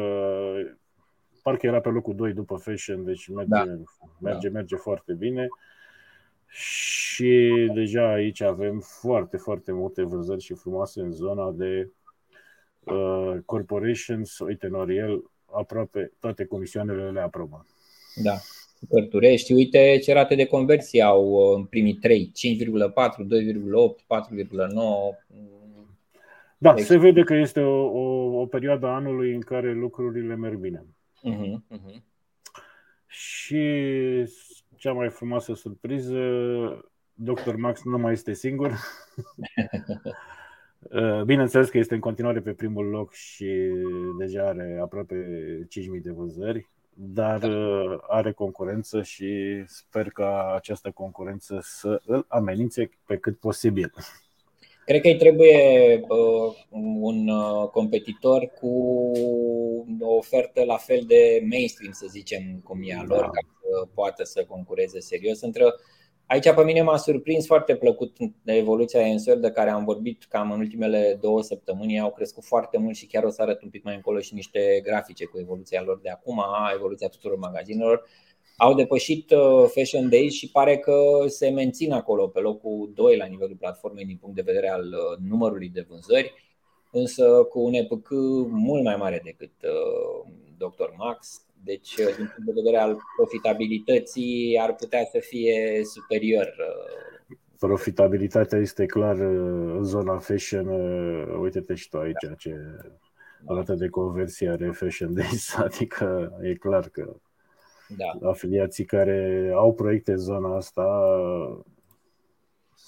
parcă 1.43 1.67
era 1.67 1.81
pe 1.81 1.89
locul 1.89 2.15
2 2.15 2.33
după 2.33 2.57
fashion, 2.57 3.05
deci 3.05 3.29
merge, 3.29 3.49
da. 3.51 3.65
merge, 4.21 4.49
da. 4.49 4.59
merge 4.59 4.77
foarte 4.77 5.13
bine. 5.13 5.43
Uh, 5.43 5.74
și 6.55 7.71
deja 7.75 8.13
aici 8.13 8.41
avem 8.41 8.81
foarte, 8.81 9.37
foarte 9.37 9.73
multe 9.73 10.03
vânzări 10.03 10.43
și 10.43 10.55
frumoase 10.55 11.01
în 11.01 11.11
zona 11.11 11.51
de 11.51 11.91
uh, 12.81 13.37
corporations, 13.45 14.39
uite, 14.39 14.67
Noriel, 14.67 15.31
aproape 15.53 16.13
toate 16.21 16.45
comisioanele 16.45 17.11
le 17.11 17.21
aprobă. 17.21 17.67
Da, 18.15 18.35
super 18.79 19.09
turești. 19.09 19.53
Uite 19.53 19.99
ce 20.03 20.13
rate 20.13 20.35
de 20.35 20.47
conversie 20.47 21.03
au 21.03 21.27
uh, 21.27 21.57
în 21.57 21.65
primii 21.65 21.95
3, 21.95 22.33
5,4, 22.57 22.65
2,8, 22.65 23.95
4,9. 23.95 25.17
Da, 26.59 26.77
se 26.77 26.99
vede 26.99 27.23
că 27.23 27.35
este 27.35 27.61
o, 27.61 27.85
o, 27.85 28.41
o 28.41 28.47
perioadă 28.47 28.87
a 28.87 28.95
anului 28.95 29.35
în 29.35 29.41
care 29.41 29.73
lucrurile 29.73 30.35
merg 30.35 30.59
bine. 30.59 30.85
Uh-huh, 31.25 31.77
uh-huh. 31.77 32.03
Și 33.07 33.63
cea 34.85 34.93
mai 34.93 35.11
frumoasă 35.11 35.55
surpriză, 35.55 36.19
Dr. 37.15 37.55
Max 37.57 37.83
nu 37.85 37.99
mai 37.99 38.13
este 38.13 38.33
singur. 38.33 38.73
Uh, 40.91 41.23
bineînțeles 41.23 41.69
că 41.69 41.79
este 41.79 41.95
în 41.95 42.01
continuare 42.01 42.41
pe 42.41 42.53
primul 42.53 42.87
loc 42.87 43.13
și 43.13 43.47
deja 44.19 44.47
are 44.47 44.79
aproape 44.83 45.17
5.000 45.97 46.03
de 46.03 46.11
vânzări, 46.11 46.69
dar 46.95 47.39
da. 47.39 47.49
uh, 47.49 47.99
are 48.09 48.33
concurență 48.33 49.03
și 49.03 49.63
sper 49.67 50.11
ca 50.11 50.53
această 50.55 50.91
concurență 50.91 51.59
să 51.63 52.01
îl 52.07 52.25
amenințe 52.29 52.91
pe 53.07 53.17
cât 53.17 53.39
posibil. 53.39 53.93
Cred 54.85 55.01
că 55.01 55.09
îi 55.09 55.17
trebuie 55.17 56.01
uh, 56.09 56.55
un 57.01 57.29
uh, 57.29 57.69
competitor 57.69 58.51
cu 58.61 58.69
o 60.01 60.15
ofertă 60.15 60.65
la 60.65 60.77
fel 60.77 61.03
de 61.07 61.43
mainstream, 61.51 61.93
să 61.93 62.07
zicem, 62.11 62.43
cum 62.65 62.81
e 62.83 62.95
a 62.95 63.03
lor, 63.07 63.21
da. 63.21 63.27
ca 63.27 63.41
să 63.61 63.64
poată 63.95 64.25
să 64.25 64.45
concureze 64.49 65.01
serios. 65.01 65.41
Între 65.41 65.65
Aici 66.27 66.51
pe 66.55 66.65
mine 66.65 66.83
m-a 66.83 66.97
surprins 66.97 67.47
foarte 67.47 67.77
plăcut 67.77 68.17
evoluția 68.45 69.01
Ensor 69.01 69.37
de 69.37 69.51
care 69.51 69.71
am 69.71 69.85
vorbit 69.85 70.25
cam 70.29 70.51
în 70.51 70.59
ultimele 70.59 71.19
două 71.21 71.43
săptămâni. 71.43 72.01
Au 72.01 72.13
crescut 72.13 72.45
foarte 72.45 72.79
mult 72.79 72.97
și 72.97 73.07
chiar 73.07 73.25
o 73.25 73.31
să 73.31 73.43
arăt 73.43 73.63
un 73.63 73.69
pic 73.69 73.85
mai 73.85 73.95
încolo 73.95 74.21
și 74.21 74.35
niște 74.35 74.81
grafice 74.83 75.25
cu 75.25 75.39
evoluția 75.39 75.83
lor 75.83 76.01
de 76.03 76.09
acum, 76.09 76.45
evoluția 76.75 77.09
tuturor 77.09 77.39
magazinelor. 77.39 78.09
Au 78.57 78.75
depășit 78.75 79.31
uh, 79.31 79.65
Fashion 79.75 80.09
Days 80.09 80.33
și 80.33 80.51
pare 80.51 80.79
că 80.79 81.25
se 81.27 81.49
mențin 81.49 81.93
acolo 81.93 82.27
pe 82.29 82.41
locul 82.41 82.93
2 82.95 83.17
la 83.17 83.25
nivelul 83.25 83.57
platformei 83.57 84.05
din 84.05 84.17
punct 84.21 84.37
de 84.37 84.43
vedere 84.43 84.69
al 84.69 84.85
uh, 84.85 85.29
numărului 85.29 85.69
de 85.69 85.87
vânzări, 85.89 86.35
însă 86.93 87.25
cu 87.51 87.61
un 87.61 87.73
EPC 87.73 88.09
mult 88.49 88.85
mai 88.85 88.97
mare 88.97 89.21
decât 89.25 89.53
uh, 89.63 90.33
Dr. 90.59 90.89
Max 90.97 91.47
deci, 91.65 91.97
uh, 91.97 92.15
din 92.17 92.33
punct 92.35 92.45
de 92.45 92.53
vedere 92.55 92.77
al 92.77 92.99
profitabilității, 93.17 94.59
ar 94.61 94.75
putea 94.75 95.05
să 95.05 95.19
fie 95.21 95.81
superior. 95.85 96.55
Uh, 96.59 97.37
Profitabilitatea 97.59 98.59
este 98.59 98.87
clar 98.87 99.17
uh, 99.17 99.75
în 99.77 99.85
zona 99.85 100.19
fashion. 100.19 100.67
Uite-te 101.41 101.75
și 101.75 101.89
tu 101.89 101.99
aici 101.99 102.27
da. 102.29 102.35
ce 102.35 102.57
arată 103.47 103.75
de 103.75 103.89
conversie 103.89 104.49
are 104.49 104.71
Fashion 104.71 105.15
Days, 105.15 105.57
adică 105.67 106.39
e 106.43 106.55
clar 106.55 106.89
că 106.89 107.17
da. 107.89 108.29
afiliații 108.29 108.85
care 108.85 109.51
au 109.55 109.75
proiecte 109.75 110.11
în 110.11 110.19
zona 110.19 110.57
asta 110.57 110.87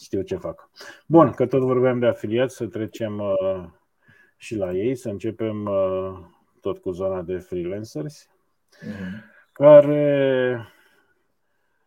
știu 0.01 0.23
ce 0.23 0.37
fac. 0.37 0.71
Bun, 1.07 1.31
că 1.31 1.47
tot 1.47 1.61
vorbeam 1.61 1.99
de 1.99 2.07
afiliați, 2.07 2.57
să 2.57 2.67
trecem 2.67 3.23
și 4.37 4.57
la 4.57 4.73
ei, 4.73 4.95
să 4.95 5.09
începem 5.09 5.69
tot 6.61 6.79
cu 6.79 6.91
zona 6.91 7.23
de 7.23 7.37
freelancers 7.37 8.29
care 9.53 10.61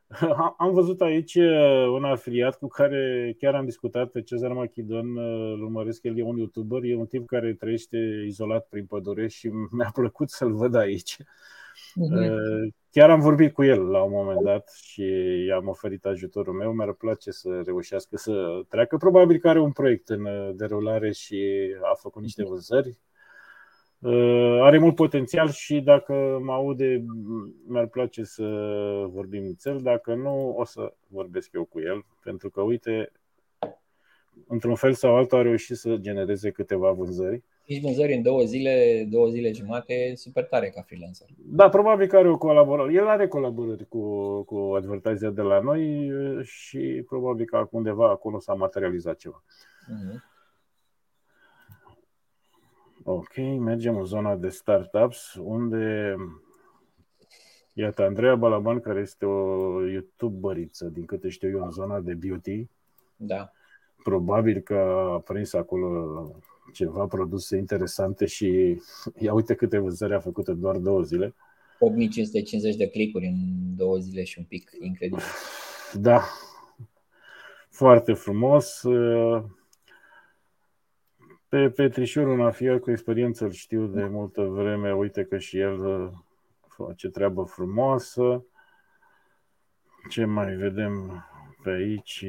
am 0.58 0.74
văzut 0.74 1.02
aici 1.02 1.36
uh, 1.36 1.88
un 1.94 2.04
afiliat 2.04 2.58
cu 2.58 2.68
care 2.68 3.36
chiar 3.38 3.56
am 3.56 3.66
discutat 3.66 4.10
pe 4.10 4.22
Cezar 4.22 4.52
Machidon, 4.52 5.16
uh, 5.16 5.54
îl 5.54 5.64
urmăresc, 5.64 6.04
el 6.04 6.18
e 6.18 6.24
un 6.24 6.38
youtuber, 6.38 6.84
e 6.84 6.96
un 6.96 7.06
tip 7.06 7.28
care 7.28 7.54
trăiește 7.54 7.98
izolat 8.26 8.68
prin 8.70 8.86
pădure 8.86 9.28
și 9.28 9.50
mi-a 9.78 9.90
plăcut 9.94 10.30
să-l 10.30 10.54
văd 10.54 10.76
aici. 10.76 11.16
Uh-huh. 11.16 12.74
Chiar 12.92 13.10
am 13.10 13.20
vorbit 13.20 13.54
cu 13.54 13.64
el 13.64 13.90
la 13.90 14.04
un 14.04 14.12
moment 14.12 14.42
dat 14.42 14.70
și 14.82 15.04
i-am 15.48 15.68
oferit 15.68 16.06
ajutorul 16.06 16.54
meu. 16.54 16.72
Mi-ar 16.72 16.94
place 16.94 17.32
să 17.32 17.62
reușească 17.66 18.18
să 18.18 18.62
treacă. 18.70 18.98
Probabil 18.98 19.38
că 19.38 19.50
are 19.50 19.60
un 19.60 19.72
proiect 19.72 20.10
în 20.10 20.28
derulare 20.56 21.12
și 21.12 21.44
a 21.92 21.94
făcut 21.94 22.22
niște 22.22 22.44
vânzări. 22.44 23.00
Uh, 24.02 24.60
are 24.62 24.78
mult 24.78 24.96
potențial 24.96 25.50
și 25.50 25.80
dacă 25.80 26.40
mă 26.44 26.52
aude, 26.52 27.06
mi-ar 27.68 27.88
place 27.88 28.24
să 28.24 28.44
vorbim 29.08 29.44
nițel. 29.44 29.80
Dacă 29.82 30.14
nu, 30.14 30.56
o 30.58 30.66
să 30.66 30.94
vorbesc 31.08 31.50
eu 31.54 31.64
cu 31.64 31.80
el, 31.80 32.06
pentru 32.24 32.50
că, 32.50 32.62
uite, 32.62 33.12
într-un 34.48 34.76
fel 34.76 34.94
sau 34.94 35.16
altul 35.16 35.38
a 35.38 35.42
reușit 35.42 35.76
să 35.76 35.96
genereze 35.96 36.50
câteva 36.52 36.92
vânzări. 36.92 37.44
Nici 37.66 37.82
vânzări 37.82 38.14
în 38.14 38.22
două 38.22 38.44
zile, 38.44 39.06
două 39.10 39.28
zile 39.28 39.52
jumate, 39.52 40.14
super 40.16 40.44
tare 40.44 40.70
ca 40.70 40.82
freelancer. 40.82 41.28
Da, 41.38 41.70
probabil 41.70 42.08
că 42.08 42.18
are 42.18 42.30
o 42.30 42.38
colaborare. 42.38 42.94
El 42.94 43.08
are 43.08 43.28
colaborări 43.28 43.88
cu, 43.88 44.44
cu 44.44 44.56
advertizia 44.56 45.30
de 45.30 45.42
la 45.42 45.60
noi 45.60 46.12
și 46.44 47.04
probabil 47.08 47.46
că 47.46 47.68
undeva 47.72 48.10
acolo 48.10 48.40
s-a 48.40 48.54
materializat 48.54 49.16
ceva. 49.16 49.44
Uh-huh. 49.44 50.29
Ok, 53.12 53.36
mergem 53.60 53.98
în 53.98 54.06
zona 54.06 54.36
de 54.36 54.50
startups, 54.50 55.34
unde 55.34 56.16
Iată, 57.74 58.02
Andreea 58.04 58.36
Balaban, 58.36 58.80
care 58.80 59.00
este 59.00 59.26
o 59.26 59.88
youtuberiță, 59.88 60.86
din 60.86 61.06
câte 61.06 61.30
știu 61.30 61.50
eu, 61.50 61.64
în 61.64 61.72
zona 61.72 62.00
de 62.00 62.14
beauty. 62.14 62.68
Da. 63.16 63.52
Probabil 64.04 64.60
că 64.60 64.76
a 65.14 65.20
prins 65.20 65.54
acolo 65.54 66.32
ceva 66.74 67.06
produse 67.06 67.58
interesante 67.58 68.26
și 68.26 68.82
ia 69.20 69.34
uite 69.34 69.56
câte 69.56 69.78
vânzări 69.78 70.14
a 70.14 70.20
făcut 70.20 70.48
în 70.48 70.60
doar 70.60 70.78
două 70.78 71.02
zile. 71.02 71.34
8550 71.80 72.76
de 72.76 72.90
clicuri 72.90 73.26
în 73.26 73.36
două 73.78 73.98
zile 73.98 74.24
și 74.24 74.40
un 74.40 74.46
pic, 74.46 74.72
incredibil. 74.80 75.24
Da, 75.94 76.22
foarte 77.70 78.14
frumos. 78.14 78.84
Pe 81.50 81.70
Petrișor, 81.70 82.28
un 82.28 82.42
afiat 82.42 82.80
cu 82.80 82.92
experiență, 82.92 83.46
îl 83.46 83.52
știu 83.52 83.86
de 83.86 84.04
multă 84.04 84.42
vreme. 84.42 84.94
Uite 84.94 85.24
că 85.24 85.38
și 85.38 85.58
el 85.58 85.86
uh, 85.86 86.10
face 86.68 87.10
treabă 87.10 87.44
frumoasă. 87.44 88.46
Ce 90.10 90.26
mai 90.26 90.56
vedem 90.56 91.26
pe 91.64 91.70
aici? 91.70 92.26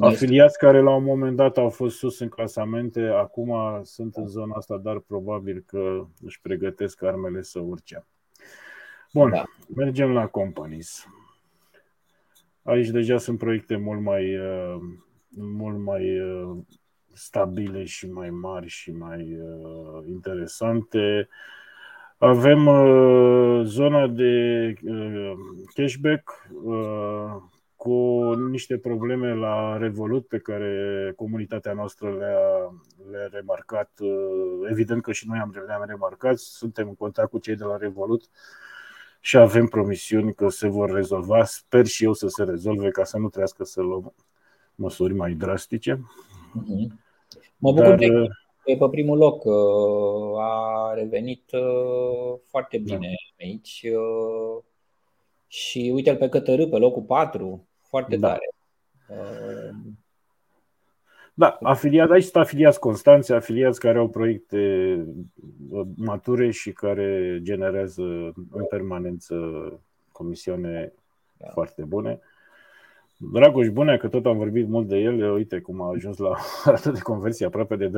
Afiliați 0.00 0.58
care 0.58 0.80
la 0.80 0.90
un 0.94 1.04
moment 1.04 1.36
dat 1.36 1.56
au 1.56 1.70
fost 1.70 1.96
sus 1.96 2.18
în 2.18 2.28
clasamente, 2.28 3.00
acum 3.00 3.80
sunt 3.82 4.16
în 4.16 4.26
zona 4.26 4.54
asta, 4.54 4.76
dar 4.76 4.98
probabil 4.98 5.64
că 5.66 6.06
își 6.24 6.40
pregătesc 6.40 7.02
armele 7.02 7.42
să 7.42 7.58
urce. 7.58 8.06
Bun, 9.12 9.30
da. 9.30 9.44
mergem 9.74 10.12
la 10.12 10.26
companies. 10.26 11.06
Aici 12.62 12.88
deja 12.88 13.18
sunt 13.18 13.38
proiecte 13.38 13.76
mult 13.76 14.00
mai, 14.00 14.38
uh, 14.38 14.80
mult 15.36 15.78
mai 15.78 16.20
uh, 16.20 16.56
stabile 17.14 17.84
și 17.84 18.10
mai 18.10 18.30
mari 18.30 18.68
și 18.68 18.92
mai 18.92 19.38
uh, 19.40 20.06
interesante. 20.08 21.28
Avem 22.18 22.66
uh, 22.66 23.62
zona 23.64 24.06
de 24.06 24.74
uh, 24.82 25.32
cashback 25.74 26.48
uh, 26.64 27.36
cu 27.76 28.32
niște 28.34 28.78
probleme 28.78 29.34
la 29.34 29.76
Revolut 29.76 30.26
pe 30.26 30.38
care 30.38 31.12
comunitatea 31.16 31.72
noastră 31.72 32.16
le-a, 32.16 32.74
le-a 33.10 33.28
remarcat. 33.30 33.90
Uh, 33.98 34.68
evident 34.70 35.02
că 35.02 35.12
și 35.12 35.28
noi 35.28 35.38
am, 35.38 35.62
le-am 35.66 35.84
remarcat, 35.86 36.38
suntem 36.38 36.88
în 36.88 36.94
contact 36.94 37.30
cu 37.30 37.38
cei 37.38 37.56
de 37.56 37.64
la 37.64 37.76
Revolut 37.76 38.22
și 39.20 39.36
avem 39.36 39.66
promisiuni 39.66 40.34
că 40.34 40.48
se 40.48 40.68
vor 40.68 40.90
rezolva. 40.90 41.44
Sper 41.44 41.86
și 41.86 42.04
eu 42.04 42.12
să 42.12 42.28
se 42.28 42.44
rezolve 42.44 42.90
ca 42.90 43.04
să 43.04 43.18
nu 43.18 43.28
trească 43.28 43.64
să 43.64 43.80
luăm 43.80 44.14
măsuri 44.74 45.14
mai 45.14 45.32
drastice. 45.32 45.94
Uh-huh. 45.94 47.03
Mă 47.56 47.72
bucur 47.72 47.88
Dar, 47.88 47.98
că 47.98 48.26
e 48.64 48.76
pe 48.76 48.88
primul 48.90 49.18
loc. 49.18 49.44
Uh, 49.44 50.38
a 50.38 50.92
revenit 50.94 51.52
uh, 51.52 52.38
foarte 52.44 52.78
da. 52.78 52.94
bine 52.94 53.14
da. 53.36 53.44
aici. 53.44 53.84
Uh, 53.96 54.62
și 55.46 55.90
uite-l 55.94 56.16
pe 56.16 56.28
Cătărâ, 56.28 56.66
pe 56.66 56.76
locul 56.76 57.02
4. 57.02 57.68
Foarte 57.80 58.16
da. 58.16 58.28
tare. 58.28 58.48
Da, 61.34 61.58
afiliat, 61.62 62.10
aici 62.10 62.22
sunt 62.22 62.36
afiliați 62.36 62.80
constanți, 62.80 63.32
afiliați 63.32 63.80
care 63.80 63.98
au 63.98 64.08
proiecte 64.08 65.04
mature 65.96 66.50
și 66.50 66.72
care 66.72 67.38
generează 67.42 68.02
în 68.50 68.64
permanență 68.68 69.36
comisioane 70.12 70.92
da. 71.36 71.48
foarte 71.48 71.82
bune. 71.82 72.20
Dragoș 73.16 73.68
Bunea, 73.68 73.96
că 73.96 74.08
tot 74.08 74.26
am 74.26 74.36
vorbit 74.36 74.68
mult 74.68 74.88
de 74.88 74.96
el, 74.96 75.32
uite 75.32 75.60
cum 75.60 75.80
a 75.80 75.92
ajuns 75.94 76.16
la 76.16 76.36
rată 76.64 76.90
de 76.90 77.00
conversie 77.00 77.46
aproape 77.46 77.76
de 77.76 77.88
2%. 77.88 77.90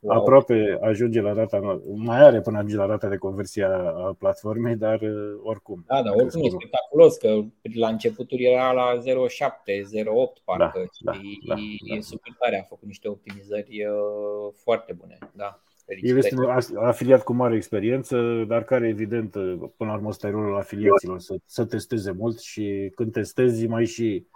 wow. 0.00 0.18
aproape 0.18 0.78
ajunge 0.80 1.20
la 1.20 1.32
rata, 1.32 1.80
mai 1.94 2.22
are 2.22 2.40
până 2.40 2.56
ajunge 2.56 2.76
la 2.76 2.86
rata 2.86 3.08
de 3.08 3.16
conversie 3.16 3.64
a 3.64 4.14
platformei, 4.18 4.76
dar 4.76 5.00
uh, 5.00 5.40
oricum. 5.42 5.84
Da, 5.86 6.02
da, 6.02 6.10
oricum 6.10 6.44
e 6.44 6.48
spectaculos 6.48 7.16
că 7.16 7.40
la 7.74 7.88
începuturi 7.88 8.44
era 8.44 8.72
la 8.72 8.98
0,7, 8.98 9.02
0,8 9.02 10.44
parcă 10.44 10.70
da, 11.00 11.12
și 11.12 11.40
da, 11.46 11.54
da, 11.54 11.94
e 11.94 12.00
super 12.00 12.32
tare, 12.38 12.60
a 12.60 12.62
făcut 12.62 12.86
niște 12.86 13.08
optimizări 13.08 13.84
uh, 13.84 14.52
foarte 14.54 14.92
bune, 14.92 15.18
da. 15.32 15.60
El 15.86 16.16
este 16.16 16.34
un 16.34 16.50
afiliat 16.76 17.22
cu 17.22 17.32
mare 17.32 17.56
experiență, 17.56 18.44
dar 18.48 18.64
care, 18.64 18.88
evident, 18.88 19.30
până 19.76 19.90
la 19.90 19.92
urmă, 19.92 20.08
ăsta 20.08 20.26
e 20.26 20.30
rolul 20.30 20.56
afiliaților, 20.56 21.20
să, 21.20 21.36
să 21.44 21.64
testeze 21.64 22.10
mult 22.10 22.40
și 22.40 22.92
când 22.94 23.12
testezi, 23.12 23.66
mai 23.66 23.86
și, 23.86 24.26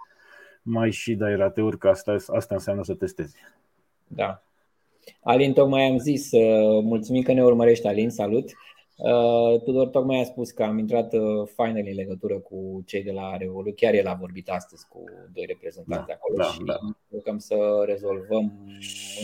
mai 0.61 0.91
și 0.91 1.15
dai 1.15 1.35
rateuri, 1.35 1.77
că 1.77 1.87
asta, 1.87 2.15
asta 2.27 2.55
înseamnă 2.55 2.83
să 2.83 2.93
testezi. 2.93 3.35
Da. 4.07 4.43
Alin, 5.23 5.53
tocmai 5.53 5.83
am 5.83 5.97
zis, 5.97 6.31
uh, 6.31 6.83
mulțumim 6.83 7.21
că 7.21 7.33
ne 7.33 7.43
urmărești, 7.43 7.87
Alin, 7.87 8.09
salut. 8.09 8.49
Uh, 9.03 9.61
Tudor 9.63 9.87
tocmai 9.87 10.19
a 10.19 10.23
spus 10.23 10.51
că 10.51 10.63
am 10.63 10.77
intrat 10.77 11.13
uh, 11.13 11.47
final 11.55 11.83
în 11.87 11.93
legătură 11.95 12.39
cu 12.39 12.83
cei 12.85 13.03
de 13.03 13.11
la 13.11 13.37
Revolut. 13.37 13.75
Chiar 13.75 13.93
el 13.93 14.07
a 14.07 14.13
vorbit 14.13 14.49
astăzi 14.49 14.87
cu 14.87 15.03
doi 15.33 15.45
reprezentanți 15.47 16.07
da, 16.07 16.13
acolo 16.13 16.35
da, 16.37 16.43
și 16.43 16.63
da. 16.63 16.77
încercăm 17.09 17.37
să 17.37 17.55
rezolvăm 17.85 18.53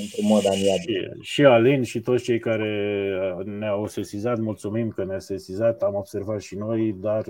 într-un 0.01 0.27
mod 0.27 0.45
amiabil. 0.45 1.17
Și, 1.21 1.31
și 1.31 1.45
Alin 1.45 1.83
și 1.83 2.01
toți 2.01 2.23
cei 2.23 2.39
care 2.39 3.03
ne-au 3.45 3.87
sesizat, 3.87 4.37
mulțumim 4.37 4.89
că 4.89 5.03
ne-a 5.03 5.19
sesizat, 5.19 5.81
am 5.81 5.95
observat 5.95 6.41
și 6.41 6.55
noi, 6.55 6.95
dar 6.99 7.23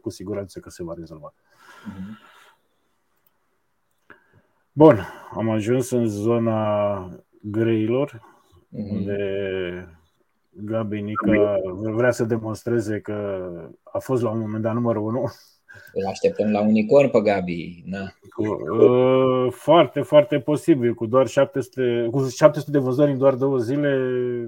cu 0.00 0.10
siguranță 0.10 0.60
că 0.60 0.70
se 0.70 0.82
va 0.82 0.94
rezolva. 0.96 1.34
Uh-huh. 1.34 2.36
Bun, 4.72 5.00
am 5.34 5.48
ajuns 5.48 5.90
în 5.90 6.06
zona 6.06 7.08
greilor, 7.40 8.10
uh-huh. 8.10 8.90
unde 8.90 9.97
Gabi 10.64 11.00
Nica 11.00 11.60
vrea 11.70 12.10
să 12.10 12.24
demonstreze 12.24 13.00
că 13.00 13.48
a 13.82 13.98
fost 13.98 14.22
la 14.22 14.30
un 14.30 14.38
moment 14.38 14.62
dat 14.62 14.74
numărul 14.74 15.02
1. 15.02 15.28
Îl 15.92 16.06
așteptăm 16.06 16.50
la 16.50 16.60
unicorn 16.60 17.10
pe 17.10 17.20
Gabi. 17.20 17.82
Na. 17.86 18.12
Cu, 18.34 18.44
uh, 18.44 19.52
foarte, 19.52 20.00
foarte 20.00 20.38
posibil. 20.38 20.94
Cu 20.94 21.06
doar 21.06 21.26
700, 21.26 22.08
cu 22.10 22.28
700 22.28 22.70
de 22.70 22.78
vânzări 22.78 23.10
în 23.10 23.18
doar 23.18 23.34
două 23.34 23.58
zile 23.58 23.98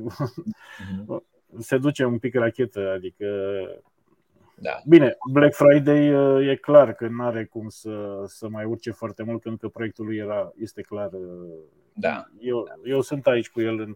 uh-huh. 0.05 1.17
se 1.59 1.79
duce 1.79 2.05
un 2.05 2.19
pic 2.19 2.35
rachetă. 2.35 2.93
Adică 2.95 3.27
da. 4.63 4.81
Bine, 4.87 5.17
Black 5.33 5.55
Friday 5.55 6.15
uh, 6.15 6.49
e 6.49 6.57
clar 6.57 6.93
că 6.93 7.07
nu 7.09 7.25
are 7.25 7.45
cum 7.45 7.69
să, 7.69 8.23
să 8.27 8.49
mai 8.49 8.65
urce 8.65 8.91
foarte 8.91 9.23
mult, 9.23 9.43
pentru 9.43 9.69
că 9.69 9.73
proiectul 9.73 10.05
lui 10.05 10.17
era, 10.17 10.53
este 10.59 10.83
clar. 10.83 11.13
Uh, 11.13 11.59
da. 11.93 12.25
Eu, 12.41 12.69
eu 12.85 13.01
sunt 13.01 13.27
aici 13.27 13.51
cu 13.51 13.61
el 13.61 13.79
în 13.79 13.95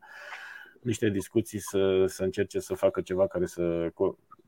niște 0.85 1.09
discuții 1.09 1.59
să, 1.59 2.05
să 2.07 2.25
încerce 2.25 2.59
să 2.59 2.75
facă 2.75 3.01
ceva 3.01 3.27
care 3.27 3.47
să, 3.47 3.93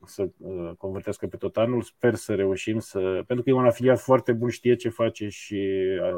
să 0.05 0.29
uh, 0.37 0.71
convertească 0.77 1.27
pe 1.27 1.37
tot 1.37 1.57
anul. 1.57 1.81
Sper 1.81 2.15
să 2.15 2.35
reușim 2.35 2.79
să. 2.79 2.99
Pentru 2.99 3.43
că 3.43 3.49
e 3.49 3.53
un 3.53 3.65
afiliat 3.65 3.99
foarte 3.99 4.33
bun, 4.33 4.49
știe 4.49 4.75
ce 4.75 4.89
face 4.89 5.27
și 5.27 5.69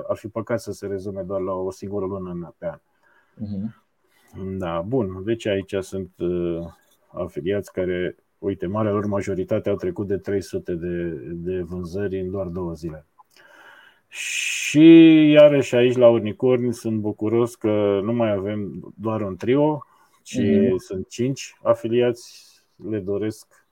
ar 0.07 0.17
fi 0.17 0.27
păcat 0.27 0.59
să 0.59 0.71
se 0.71 0.87
rezume 0.87 1.21
doar 1.21 1.41
la 1.41 1.53
o 1.53 1.71
singură 1.71 2.05
lună 2.05 2.55
pe 2.57 2.65
an. 2.65 2.79
Uh-huh. 2.79 3.87
Da, 4.57 4.81
bun. 4.81 5.23
Deci 5.23 5.45
aici 5.45 5.75
sunt 5.79 6.11
afiliați 7.11 7.71
care 7.71 8.15
uite, 8.39 8.67
marea 8.67 8.91
lor 8.91 9.05
majoritate 9.05 9.69
au 9.69 9.75
trecut 9.75 10.07
de 10.07 10.17
300 10.17 10.73
de, 10.73 11.07
de 11.33 11.61
vânzări 11.61 12.19
în 12.19 12.31
doar 12.31 12.47
două 12.47 12.73
zile. 12.73 13.05
Și 14.07 14.81
iarăși 15.31 15.75
aici 15.75 15.95
la 15.95 16.09
Unicorn 16.09 16.71
sunt 16.71 16.99
bucuros 16.99 17.55
că 17.55 17.99
nu 18.03 18.13
mai 18.13 18.31
avem 18.31 18.93
doar 18.95 19.21
un 19.21 19.35
trio, 19.35 19.85
ci 20.29 20.39
mm-hmm. 20.39 20.77
sunt 20.77 21.07
cinci 21.07 21.57
afiliați. 21.63 22.47
Le 22.89 22.99
doresc 22.99 23.67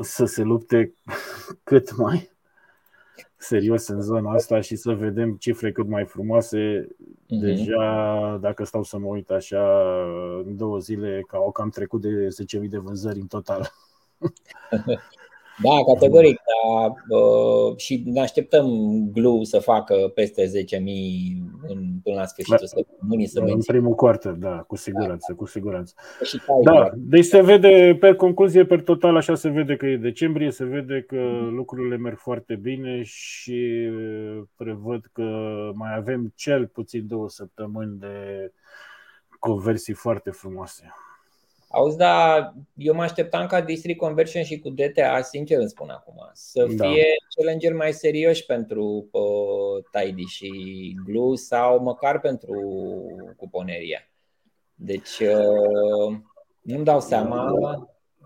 să 0.00 0.24
se 0.24 0.42
lupte 0.42 0.94
cât 1.64 1.96
mai 1.96 2.30
serios 3.36 3.88
în 3.88 4.00
zona 4.00 4.32
asta 4.32 4.60
și 4.60 4.76
să 4.76 4.92
vedem 4.92 5.34
cifre 5.34 5.72
cât 5.72 5.86
mai 5.86 6.04
frumoase. 6.04 6.88
Mm-hmm. 6.88 7.40
Deja, 7.40 8.38
dacă 8.40 8.64
stau 8.64 8.82
să 8.82 8.98
mă 8.98 9.06
uit 9.06 9.30
așa, 9.30 9.92
în 10.44 10.56
două 10.56 10.78
zile, 10.78 11.24
ca 11.26 11.36
au 11.36 11.52
cam 11.52 11.68
trecut 11.68 12.00
de 12.00 12.28
10.000 12.62 12.68
de 12.68 12.78
vânzări 12.78 13.20
în 13.20 13.26
total. 13.26 13.72
Da, 15.62 15.92
categoric. 15.92 16.40
Da, 16.46 16.84
uh, 17.16 17.76
și 17.76 18.02
ne 18.06 18.20
așteptăm 18.20 18.66
Glue 19.12 19.44
să 19.44 19.58
facă 19.58 19.94
peste 20.14 20.44
10.000 20.44 20.50
în, 21.68 21.98
până 22.02 22.16
la 22.16 22.26
sfârșitul 22.26 22.66
săptămânii. 22.66 23.26
Să 23.26 23.40
în 23.40 23.62
primul 23.66 23.94
quarter, 23.94 24.32
da, 24.32 24.64
cu 24.66 24.76
siguranță, 24.76 25.26
da. 25.28 25.34
cu 25.34 25.46
siguranță. 25.46 25.94
Da, 26.62 26.90
deci 26.94 27.24
se 27.24 27.42
vede, 27.42 27.96
pe 28.00 28.14
concluzie, 28.14 28.64
pe 28.64 28.76
total, 28.76 29.16
așa 29.16 29.34
se 29.34 29.48
vede 29.48 29.76
că 29.76 29.86
e 29.86 29.96
decembrie, 29.96 30.50
se 30.50 30.64
vede 30.64 31.04
că 31.06 31.16
mm-hmm. 31.16 31.54
lucrurile 31.54 31.96
merg 31.96 32.18
foarte 32.18 32.54
bine 32.54 33.02
și 33.02 33.90
prevăd 34.56 35.04
că 35.12 35.22
mai 35.74 35.96
avem 35.96 36.32
cel 36.34 36.66
puțin 36.66 37.06
două 37.06 37.28
săptămâni 37.28 37.98
de 37.98 38.52
conversii 39.38 39.94
foarte 39.94 40.30
frumoase. 40.30 40.92
Auzi, 41.68 41.96
dar 41.96 42.54
eu 42.74 42.94
mă 42.94 43.02
așteptam 43.02 43.46
ca 43.46 43.60
District 43.60 43.98
Conversion 43.98 44.42
și 44.42 44.58
cu 44.58 44.70
DTA, 44.70 45.20
sincer 45.20 45.58
îmi 45.58 45.68
spun 45.68 45.88
acum, 45.88 46.30
să 46.32 46.66
da. 46.76 46.90
fie 46.90 47.04
challenger 47.34 47.72
mai 47.72 47.92
serioși 47.92 48.46
pentru 48.46 49.08
uh, 49.10 49.84
Tidy 49.90 50.24
și 50.24 50.50
Glue 51.04 51.36
sau 51.36 51.82
măcar 51.82 52.20
pentru 52.20 52.60
cuponeria. 53.36 54.00
Deci 54.74 55.18
uh, 55.18 56.16
nu-mi 56.60 56.84
dau 56.84 57.00
seama. 57.00 57.52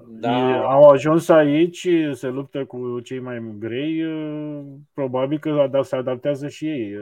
Da. 0.08 0.62
Au 0.62 0.88
ajuns 0.88 1.28
aici, 1.28 1.88
se 2.12 2.26
luptă 2.26 2.64
cu 2.64 3.00
cei 3.00 3.20
mai 3.20 3.54
grei, 3.58 4.02
probabil 4.94 5.38
că 5.38 5.80
se 5.82 5.96
adaptează 5.96 6.48
și 6.48 6.66
ei. 6.66 6.92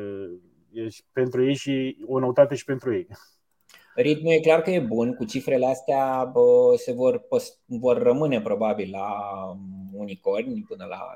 E 0.72 0.86
pentru 1.12 1.46
ei 1.46 1.54
și 1.54 1.96
o 2.06 2.18
noutate 2.18 2.54
și 2.54 2.64
pentru 2.64 2.94
ei. 2.94 3.06
Ritmul 4.00 4.32
e 4.32 4.40
clar 4.40 4.62
că 4.62 4.70
e 4.70 4.80
bun, 4.80 5.14
cu 5.14 5.24
cifrele 5.24 5.66
astea 5.66 6.30
bă, 6.32 6.74
se 6.76 6.92
vor, 6.92 7.26
vor 7.66 8.02
rămâne 8.02 8.40
probabil 8.40 8.88
la 8.90 9.08
unicorni 9.92 10.64
până 10.68 10.86
la 10.88 11.14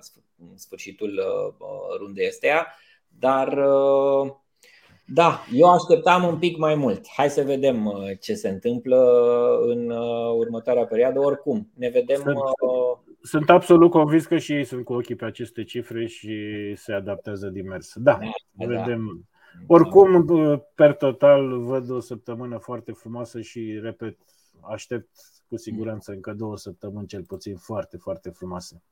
sfârșitul 0.54 1.20
bă, 1.58 1.66
rundei 1.98 2.26
astea, 2.26 2.66
dar 3.18 3.58
da, 5.06 5.44
eu 5.52 5.72
așteptam 5.72 6.24
un 6.24 6.38
pic 6.38 6.56
mai 6.56 6.74
mult. 6.74 7.06
Hai 7.16 7.30
să 7.30 7.42
vedem 7.42 7.92
ce 8.20 8.34
se 8.34 8.48
întâmplă 8.48 8.98
în 9.66 9.90
următoarea 10.36 10.84
perioadă. 10.84 11.20
Oricum, 11.20 11.70
ne 11.74 11.88
vedem. 11.88 12.20
Sunt, 12.20 12.38
sunt 13.20 13.50
absolut 13.50 13.90
convins 13.90 14.26
că 14.26 14.38
și 14.38 14.52
ei 14.52 14.64
sunt 14.64 14.84
cu 14.84 14.92
ochii 14.92 15.16
pe 15.16 15.24
aceste 15.24 15.64
cifre 15.64 16.06
și 16.06 16.34
se 16.76 16.92
adaptează 16.92 17.48
din 17.48 17.66
mers. 17.68 17.92
Da, 17.94 18.18
da, 18.52 18.66
vedem. 18.66 18.84
Da 18.86 19.31
oricum, 19.66 20.26
per 20.74 20.94
total, 20.94 21.58
văd 21.58 21.90
o 21.90 22.00
săptămână 22.00 22.58
foarte 22.58 22.92
frumoasă 22.92 23.40
și, 23.40 23.78
repet, 23.82 24.18
aștept 24.60 25.10
cu 25.48 25.56
siguranță 25.56 26.12
încă 26.12 26.32
două 26.32 26.56
săptămâni 26.56 27.06
cel 27.06 27.22
puțin 27.22 27.56
foarte, 27.56 27.96
foarte 27.96 28.30
frumoase. 28.30 28.82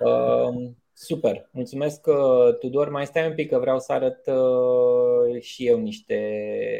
Uh, 0.00 0.70
super, 0.92 1.48
mulțumesc 1.52 2.06
uh, 2.06 2.58
Tudor. 2.58 2.88
Mai 2.88 3.06
stai 3.06 3.28
un 3.28 3.34
pic 3.34 3.48
că 3.48 3.58
vreau 3.58 3.78
să 3.78 3.92
arăt 3.92 4.26
uh, 4.26 5.40
și 5.40 5.66
eu 5.66 5.78
niște 5.78 6.18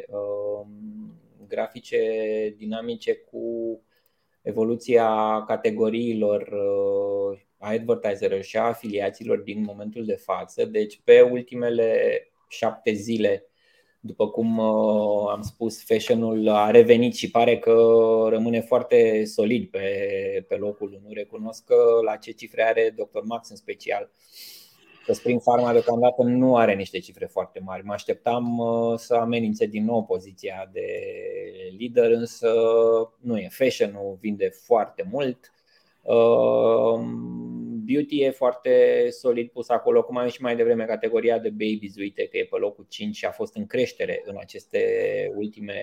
uh, 0.09 0.67
grafice 1.49 1.99
dinamice 2.57 3.15
cu 3.15 3.81
evoluția 4.43 5.43
categoriilor 5.47 6.41
uh, 6.43 7.39
a 7.59 7.71
advertiserilor 7.71 8.43
și 8.43 8.57
a 8.57 8.63
afiliaților 8.63 9.39
din 9.39 9.63
momentul 9.63 10.05
de 10.05 10.17
față. 10.17 10.65
Deci 10.65 11.01
pe 11.05 11.21
ultimele 11.21 12.30
șapte 12.51 12.93
zile. 12.93 13.45
După 14.01 14.29
cum 14.29 14.59
uh, 14.59 15.31
am 15.31 15.43
spus, 15.43 15.85
fashionul 15.85 16.49
a 16.49 16.71
revenit 16.71 17.15
și 17.15 17.31
pare 17.31 17.59
că 17.59 17.73
rămâne 18.29 18.61
foarte 18.61 19.25
solid 19.25 19.71
pe, 19.71 19.81
pe 20.49 20.55
locul 20.55 21.01
1. 21.05 21.13
Recunosc 21.13 21.65
că 21.65 21.77
la 22.05 22.17
ce 22.17 22.31
cifre 22.31 22.63
are 22.63 22.95
Dr. 22.97 23.21
Max 23.25 23.51
în 23.51 23.57
special. 23.57 24.11
Că 25.05 25.13
Spring 25.13 25.43
Pharma 25.43 25.73
deocamdată 25.73 26.23
nu 26.23 26.57
are 26.57 26.75
niște 26.75 26.99
cifre 26.99 27.27
foarte 27.27 27.61
mari. 27.65 27.85
Mă 27.85 27.93
așteptam 27.93 28.59
uh, 28.59 28.99
să 28.99 29.15
amenințe 29.15 29.67
din 29.67 29.85
nou 29.85 30.05
poziția 30.05 30.71
de 30.73 30.87
lider, 31.79 32.11
însă 32.11 32.53
nu 33.21 33.37
e. 33.37 33.49
Fashion-ul 33.51 34.19
vinde 34.21 34.49
foarte 34.49 35.09
mult. 35.11 35.53
Uh, 36.03 37.01
beauty 37.93 38.23
e 38.23 38.31
foarte 38.31 39.07
solid 39.11 39.49
pus 39.49 39.69
acolo, 39.69 40.03
cum 40.03 40.17
am 40.17 40.29
și 40.29 40.43
mai 40.43 40.57
devreme 40.57 40.85
categoria 40.85 41.39
de 41.39 41.51
babies, 41.51 41.97
uite 41.97 42.27
că 42.27 42.37
e 42.37 42.47
pe 42.51 42.57
locul 42.57 42.87
5 42.89 43.17
și 43.17 43.25
a 43.25 43.31
fost 43.31 43.57
în 43.57 43.67
creștere 43.67 44.23
în 44.25 44.37
aceste 44.41 44.81
ultime 45.35 45.75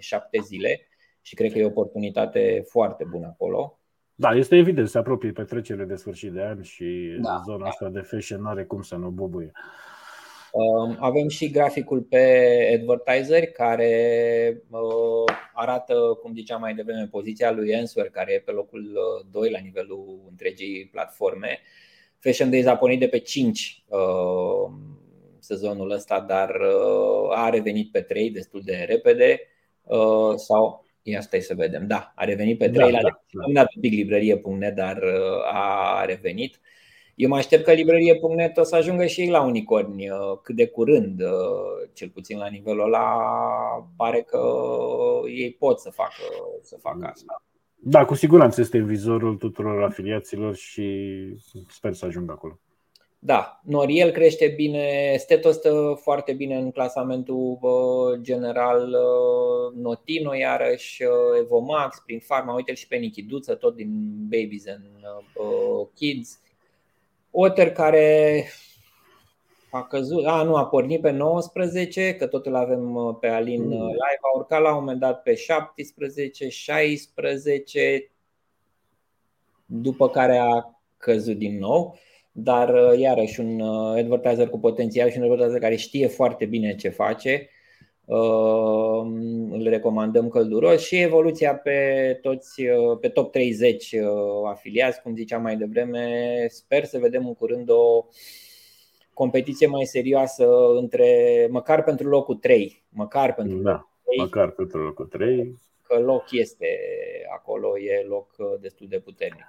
șapte 0.00 0.38
zile 0.42 0.88
și 1.22 1.34
cred 1.34 1.52
că 1.52 1.58
e 1.58 1.64
o 1.64 1.66
oportunitate 1.66 2.64
foarte 2.66 3.04
bună 3.10 3.26
acolo. 3.26 3.78
Da, 4.14 4.30
este 4.30 4.56
evident, 4.56 4.88
se 4.88 4.98
apropie 4.98 5.32
petrecerile 5.32 5.84
de 5.84 5.94
sfârșit 5.94 6.32
de 6.32 6.42
an 6.42 6.62
și 6.62 7.18
da, 7.20 7.40
zona 7.44 7.58
da. 7.58 7.68
asta 7.68 7.88
de 7.88 8.00
fashion 8.00 8.40
nu 8.40 8.48
are 8.48 8.64
cum 8.64 8.82
să 8.82 8.96
nu 8.96 9.08
bubuie. 9.08 9.52
Um, 9.54 9.93
avem 10.98 11.28
și 11.28 11.50
graficul 11.50 12.00
pe 12.00 12.18
advertiser 12.80 13.46
care 13.46 14.62
uh, 14.70 15.34
arată, 15.52 15.94
cum 16.22 16.34
ziceam 16.34 16.60
mai 16.60 16.74
devreme, 16.74 17.08
poziția 17.10 17.50
lui 17.50 17.74
Answer, 17.74 18.10
care 18.10 18.32
e 18.32 18.38
pe 18.38 18.50
locul 18.50 18.98
2 19.30 19.50
la 19.50 19.58
nivelul 19.58 20.26
întregii 20.30 20.88
platforme. 20.92 21.60
Fashion 22.18 22.50
Days 22.50 22.66
a 22.66 22.76
pornit 22.76 23.00
de 23.00 23.08
pe 23.08 23.18
5 23.18 23.84
sezonul 25.38 25.90
ăsta, 25.90 26.20
dar 26.20 26.50
a 27.30 27.48
revenit 27.48 27.90
pe 27.90 28.00
3 28.00 28.30
destul 28.30 28.62
de 28.64 28.84
repede 28.88 29.40
sau 30.36 30.84
Ia 31.06 31.20
stai 31.20 31.40
să 31.40 31.54
vedem. 31.54 31.86
Da, 31.86 32.12
a 32.16 32.24
revenit 32.24 32.58
pe 32.58 32.68
3 32.68 32.90
da, 32.90 33.00
la 33.00 33.02
da, 33.02 33.20
da. 33.52 33.60
un 33.60 33.80
pic 33.80 33.92
librărie.net, 33.92 34.74
dar 34.74 34.96
uh, 34.96 35.52
a 35.52 36.04
revenit. 36.04 36.60
Eu 37.14 37.28
mă 37.28 37.36
aștept 37.36 37.64
că 37.64 37.72
librărie.net 37.72 38.56
o 38.56 38.62
să 38.62 38.76
ajungă 38.76 39.06
și 39.06 39.20
ei 39.20 39.28
la 39.28 39.42
unicorni 39.42 40.10
uh, 40.10 40.16
cât 40.42 40.56
de 40.56 40.66
curând, 40.66 41.20
uh, 41.20 41.88
cel 41.92 42.08
puțin 42.08 42.38
la 42.38 42.46
nivelul 42.46 42.84
ăla, 42.84 43.18
pare 43.96 44.22
că 44.22 44.40
ei 45.26 45.52
pot 45.52 45.80
să 45.80 45.90
facă, 45.90 46.22
să 46.62 46.76
facă 46.80 47.06
asta. 47.12 47.42
Da, 47.74 48.04
cu 48.04 48.14
siguranță 48.14 48.60
este 48.60 48.78
vizorul 48.78 49.36
tuturor 49.36 49.82
afiliaților 49.82 50.54
și 50.54 51.12
sper 51.68 51.92
să 51.92 52.06
ajungă 52.06 52.32
acolo. 52.32 52.58
Da, 53.18 53.60
Noriel 53.62 54.10
crește 54.10 54.52
bine, 54.56 55.16
Steto 55.18 55.50
stă 55.50 55.98
foarte 56.02 56.32
bine 56.32 56.56
în 56.56 56.70
clasamentul 56.70 57.58
general, 58.20 58.96
Notino 59.74 60.34
iarăși, 60.34 61.02
Evomax, 61.40 62.02
prin 62.06 62.18
Pharma, 62.26 62.54
uite 62.54 62.74
și 62.74 62.86
pe 62.86 62.96
Nichiduță, 62.96 63.54
tot 63.54 63.74
din 63.74 63.90
Babies 64.28 64.66
and 64.66 64.84
Kids. 65.94 66.40
Otter 67.36 67.72
care 67.72 68.46
a 69.70 69.82
căzut, 69.82 70.26
a 70.26 70.42
nu, 70.42 70.56
a 70.56 70.66
pornit 70.66 71.00
pe 71.00 71.10
19, 71.10 72.16
că 72.16 72.26
totul 72.26 72.54
avem 72.54 73.16
pe 73.20 73.28
Alin 73.28 73.62
mm. 73.62 73.70
live, 73.70 74.20
a 74.32 74.36
urcat 74.36 74.60
la 74.60 74.68
un 74.68 74.78
moment 74.78 75.00
dat 75.00 75.22
pe 75.22 75.34
17, 75.34 76.48
16, 76.48 78.10
după 79.66 80.08
care 80.08 80.36
a 80.36 80.80
căzut 80.96 81.36
din 81.36 81.58
nou 81.58 81.98
dar 82.36 82.74
uh, 82.74 82.98
iarăși 82.98 83.40
un 83.40 83.60
uh, 83.60 83.96
advertiser 83.96 84.48
cu 84.48 84.58
potențial 84.58 85.10
și 85.10 85.18
un 85.18 85.22
advertiser 85.22 85.60
care 85.60 85.76
știe 85.76 86.06
foarte 86.06 86.44
bine 86.44 86.74
ce 86.74 86.88
face. 86.88 87.48
Uh, 88.06 89.06
îl 89.50 89.62
recomandăm 89.68 90.28
călduros 90.28 90.82
și 90.82 90.96
evoluția 90.96 91.56
pe 91.56 92.18
toți 92.22 92.62
pe 93.00 93.08
top 93.08 93.32
30 93.32 93.94
afiliați, 94.46 95.02
cum 95.02 95.14
ziceam 95.14 95.42
mai 95.42 95.56
devreme. 95.56 96.46
Sper 96.48 96.84
să 96.84 96.98
vedem 96.98 97.26
în 97.26 97.34
curând 97.34 97.70
o 97.70 98.04
competiție 99.14 99.66
mai 99.66 99.84
serioasă 99.84 100.46
între 100.76 101.08
măcar 101.50 101.82
pentru 101.82 102.08
locul 102.08 102.34
3, 102.34 102.84
măcar 102.88 103.34
pentru 103.34 103.56
da, 103.56 103.70
locul 103.70 103.88
3. 104.04 104.18
Măcar 104.18 104.50
pentru 104.50 104.82
locul 104.82 105.06
3. 105.06 105.58
Că 105.82 105.98
loc 105.98 106.24
este 106.30 106.66
acolo, 107.34 107.78
e 107.78 108.04
loc 108.06 108.34
destul 108.60 108.88
de 108.88 108.98
puternic. 108.98 109.44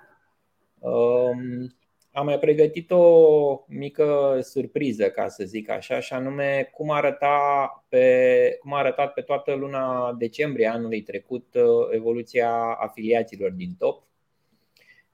Um, 0.80 1.76
am 2.16 2.26
mai 2.26 2.40
pregătit 2.40 2.92
o 2.92 3.66
mică 3.68 4.40
surpriză, 4.42 5.10
ca 5.10 5.28
să 5.28 5.44
zic 5.44 5.70
așa, 5.70 6.00
și 6.00 6.14
anume 6.14 6.70
cum, 6.74 6.92
arăta 6.92 7.86
pe, 7.90 8.58
cum 8.60 8.74
a 8.74 8.78
arătat 8.78 9.14
pe 9.14 9.22
toată 9.22 9.54
luna 9.54 10.14
decembrie 10.18 10.68
anului 10.68 11.02
trecut 11.02 11.46
uh, 11.56 11.64
evoluția 11.92 12.78
afiliaților 12.80 13.52
din 13.52 13.76
top. 13.78 14.04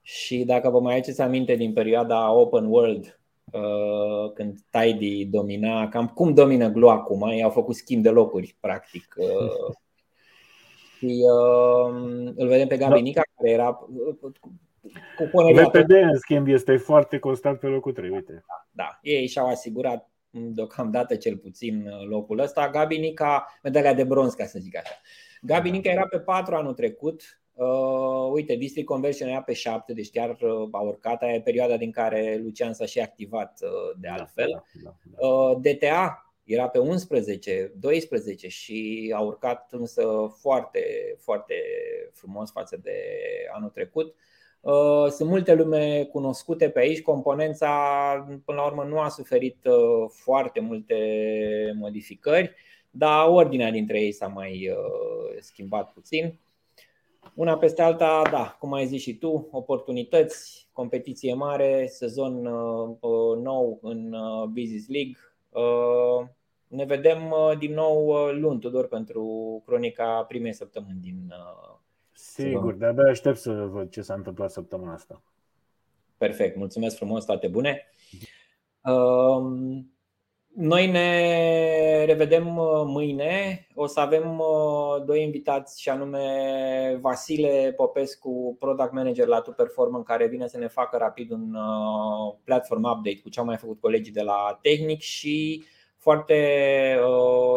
Și 0.02 0.44
dacă 0.44 0.70
vă 0.70 0.80
mai 0.80 0.94
aduceți 0.94 1.22
aminte 1.22 1.56
din 1.56 1.74
perioada 1.74 2.34
Open 2.34 2.66
World, 2.66 3.20
uh, 3.52 4.32
când 4.34 4.60
Tidy 4.70 5.26
domina, 5.26 5.90
cam 5.90 6.08
cum 6.08 6.34
domină 6.34 6.70
Glo 6.70 6.90
acum, 6.90 7.22
ei 7.22 7.44
au 7.44 7.50
făcut 7.50 7.76
schimb 7.76 8.04
de 8.04 8.10
locuri, 8.10 8.56
practic. 8.60 9.16
Uh, 9.18 9.76
și 10.98 11.24
îl 12.36 12.48
vedem 12.48 12.68
pe 12.68 12.78
Gabi 12.78 12.94
da. 12.94 13.00
Nica, 13.00 13.22
care 13.36 13.52
era 13.52 13.74
cu 13.74 14.52
VPD, 15.54 15.92
în 15.92 16.18
schimb, 16.18 16.48
este 16.48 16.78
foarte 16.78 17.20
constant 17.20 17.60
pe 17.60 17.68
locul 17.68 17.94
3. 17.94 18.10
Uite. 18.10 18.32
Da, 18.48 18.66
da. 18.72 19.00
Ei 19.02 19.28
și-au 19.28 19.48
asigurat 19.48 20.10
deocamdată 20.32 21.16
cel 21.16 21.38
puțin 21.38 21.90
locul 22.10 22.40
ăsta. 22.40 22.70
Gabi 22.70 22.98
Nica, 22.98 23.60
medalia 23.64 23.94
de 23.94 24.04
bronz, 24.04 24.34
ca 24.34 24.46
să 24.46 24.60
zic 24.60 24.78
așa. 24.78 24.94
Gabi 25.42 25.70
da. 25.70 25.76
Nica 25.76 25.92
era 25.92 26.08
pe 26.08 26.20
4 26.20 26.56
anul 26.56 26.74
trecut. 26.74 27.42
Uh, 27.54 28.32
uite, 28.32 28.56
District 28.56 28.88
Conversion 28.88 29.30
era 29.30 29.42
pe 29.42 29.54
7, 29.54 29.94
deci 29.94 30.12
chiar 30.12 30.30
uh, 30.30 30.68
a 30.72 30.80
urcat. 30.80 31.22
Aia 31.22 31.34
e 31.34 31.42
perioada 31.42 31.78
din 31.78 31.92
care 31.92 32.40
Lucian 32.44 32.74
s-a 32.74 32.86
și 32.86 33.00
activat 33.00 33.60
uh, 33.62 33.98
de 34.00 34.08
da, 34.08 34.14
altfel. 34.14 34.50
Da, 34.50 34.64
da, 34.84 34.96
da, 35.04 35.20
da. 35.20 35.28
Uh, 35.28 35.58
DTA 35.62 36.34
era 36.44 36.68
pe 36.68 36.80
11, 36.80 37.72
12 37.80 38.48
și 38.48 39.12
a 39.16 39.20
urcat 39.20 39.68
însă 39.72 40.04
foarte, 40.40 40.84
foarte 41.18 41.54
frumos 42.14 42.52
față 42.52 42.80
de 42.84 42.96
anul 43.54 43.70
trecut. 43.70 44.16
Uh, 44.62 44.92
Uh, 45.02 45.08
sunt 45.10 45.30
multe 45.30 45.54
lume 45.54 46.04
cunoscute 46.12 46.70
pe 46.70 46.80
aici. 46.80 47.02
Componența, 47.02 47.70
până 48.46 48.58
la 48.58 48.66
urmă, 48.66 48.84
nu 48.84 49.00
a 49.00 49.10
suferit 49.10 49.66
uh, 49.66 50.10
foarte 50.10 50.60
multe 50.60 50.96
modificări, 51.78 52.56
dar 52.92 53.28
ordinea 53.28 53.72
dintre 53.72 54.02
ei 54.02 54.12
s-a 54.12 54.28
mai 54.28 54.70
uh, 54.70 55.38
schimbat 55.40 55.94
puțin. 55.94 56.40
Una 57.36 57.58
peste 57.58 57.82
alta, 57.82 58.22
da, 58.32 58.58
cum 58.60 58.74
ai 58.74 58.86
zis 58.86 59.02
și 59.02 59.16
tu, 59.16 59.48
oportunități, 59.52 60.70
competiție 60.72 61.34
mare, 61.34 61.88
sezon 61.90 62.42
nou 63.42 63.80
în 63.82 64.16
Business 64.54 64.88
League. 64.88 65.16
Ne 66.68 66.86
vedem 66.86 67.34
din 67.60 67.74
nou 67.74 68.30
luni, 68.32 68.60
Tudor, 68.60 68.88
pentru 68.88 69.26
cronica 69.66 70.24
primei 70.28 70.54
săptămâni 70.54 71.00
din 71.02 71.34
Sigur, 72.22 72.74
de-abia 72.74 73.10
aștept 73.10 73.38
să 73.38 73.52
văd 73.52 73.90
ce 73.90 74.02
s-a 74.02 74.14
întâmplat 74.14 74.52
săptămâna 74.52 74.94
asta. 74.94 75.24
Perfect, 76.18 76.56
mulțumesc 76.56 76.96
frumos, 76.96 77.26
toate 77.26 77.48
bune. 77.48 77.88
Um, 78.84 79.92
noi 80.56 80.88
ne 80.88 82.06
revedem 82.06 82.58
uh, 82.58 82.84
mâine. 82.86 83.68
O 83.76 83.86
să 83.86 84.00
avem 84.00 84.40
uh, 84.40 85.04
doi 85.06 85.24
invitați 85.24 85.82
și 85.82 85.90
anume 85.90 86.98
Vasile 87.02 87.74
Popescu, 87.76 88.56
Product 88.60 88.92
Manager 88.92 89.28
la 89.28 89.42
Tu 89.42 89.52
Performance, 89.52 90.06
care 90.06 90.28
vine 90.28 90.48
să 90.48 90.58
ne 90.58 90.68
facă 90.68 90.98
rapid 90.98 91.32
un 91.32 91.54
uh, 91.54 92.36
platform 92.44 92.84
update 92.84 93.20
cu 93.20 93.30
ce 93.30 93.40
au 93.40 93.46
mai 93.46 93.58
făcut 93.58 93.80
colegii 93.80 94.14
de 94.14 94.22
la 94.22 94.60
Tehnic 94.62 95.00
și 95.00 95.64
foarte 95.98 96.36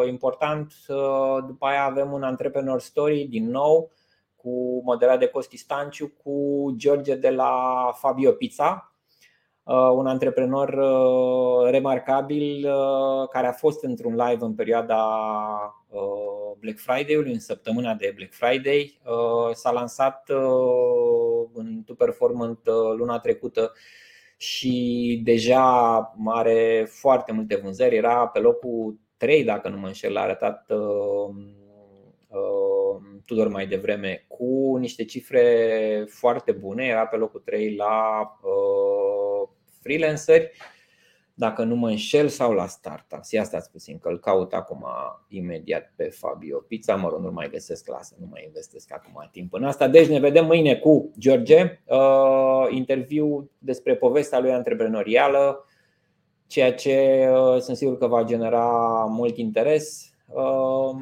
important, 0.07 0.73
după 1.47 1.65
aia 1.65 1.83
avem 1.83 2.11
un 2.11 2.23
Entrepreneur 2.23 2.79
Story 2.79 3.23
din 3.23 3.49
nou 3.49 3.91
cu 4.45 4.81
modelat 4.83 5.19
de 5.19 5.27
Costi 5.27 5.57
Stanciu, 5.57 6.11
cu 6.23 6.73
George 6.77 7.15
de 7.15 7.29
la 7.29 7.91
Fabio 7.95 8.31
Pizza, 8.31 8.93
uh, 9.63 9.89
un 9.95 10.07
antreprenor 10.07 10.69
uh, 10.69 11.69
remarcabil 11.69 12.67
uh, 12.67 13.27
care 13.29 13.47
a 13.47 13.51
fost 13.51 13.83
într-un 13.83 14.15
live 14.15 14.43
în 14.43 14.53
perioada 14.55 14.99
Black 16.59 16.79
Friday-ului, 16.79 17.31
în 17.31 17.39
săptămâna 17.39 17.93
de 17.93 18.13
Black 18.15 18.33
Friday. 18.33 18.99
S-a 19.53 19.71
lansat 19.71 20.29
în 21.53 21.83
Tu 21.85 21.95
Performant 21.95 22.59
luna 22.97 23.19
trecută 23.19 23.71
și 24.37 25.21
deja 25.23 25.97
are 26.25 26.87
foarte 26.89 27.31
multe 27.31 27.55
vânzări. 27.55 27.95
Era 27.95 28.27
pe 28.27 28.39
locul 28.39 28.99
3, 29.17 29.43
dacă 29.43 29.69
nu 29.69 29.77
mă 29.77 29.87
înșel, 29.87 30.17
a 30.17 30.21
arătat 30.21 30.71
Tudor 33.25 33.47
mai 33.47 33.67
devreme, 33.67 34.25
cu 34.27 34.75
niște 34.79 35.05
cifre 35.05 36.05
foarte 36.07 36.51
bune, 36.51 36.85
era 36.85 37.05
pe 37.05 37.15
locul 37.15 37.39
3 37.39 37.75
la 37.75 38.21
uh, 38.41 39.49
freelanceri, 39.81 40.51
dacă 41.33 41.63
nu 41.63 41.75
mă 41.75 41.89
înșel, 41.89 42.27
sau 42.27 42.53
la 42.53 42.67
startups. 42.67 43.31
Ia 43.31 43.43
stați 43.43 43.71
puțin, 43.71 43.97
că 43.97 44.09
îl 44.09 44.19
caut 44.19 44.53
acum 44.53 44.85
imediat 45.27 45.93
pe 45.95 46.03
Fabio 46.03 46.57
Pizza, 46.57 46.95
mă 46.95 47.09
rog, 47.09 47.19
nu 47.19 47.31
mai 47.31 47.49
găsesc 47.49 47.83
clasă, 47.83 48.15
nu 48.19 48.27
mai 48.31 48.43
investesc 48.45 48.93
acum 48.93 49.29
timp 49.31 49.53
în 49.53 49.63
asta. 49.63 49.87
Deci 49.87 50.07
ne 50.07 50.19
vedem 50.19 50.45
mâine 50.45 50.75
cu 50.75 51.11
George, 51.19 51.81
uh, 51.85 52.67
interviu 52.69 53.51
despre 53.57 53.95
povestea 53.95 54.39
lui 54.39 54.51
antreprenorială, 54.51 55.65
ceea 56.47 56.73
ce 56.73 57.27
uh, 57.31 57.59
sunt 57.61 57.77
sigur 57.77 57.97
că 57.97 58.07
va 58.07 58.23
genera 58.23 58.65
mult 59.09 59.37
interes. 59.37 60.13
Uh, 60.27 60.95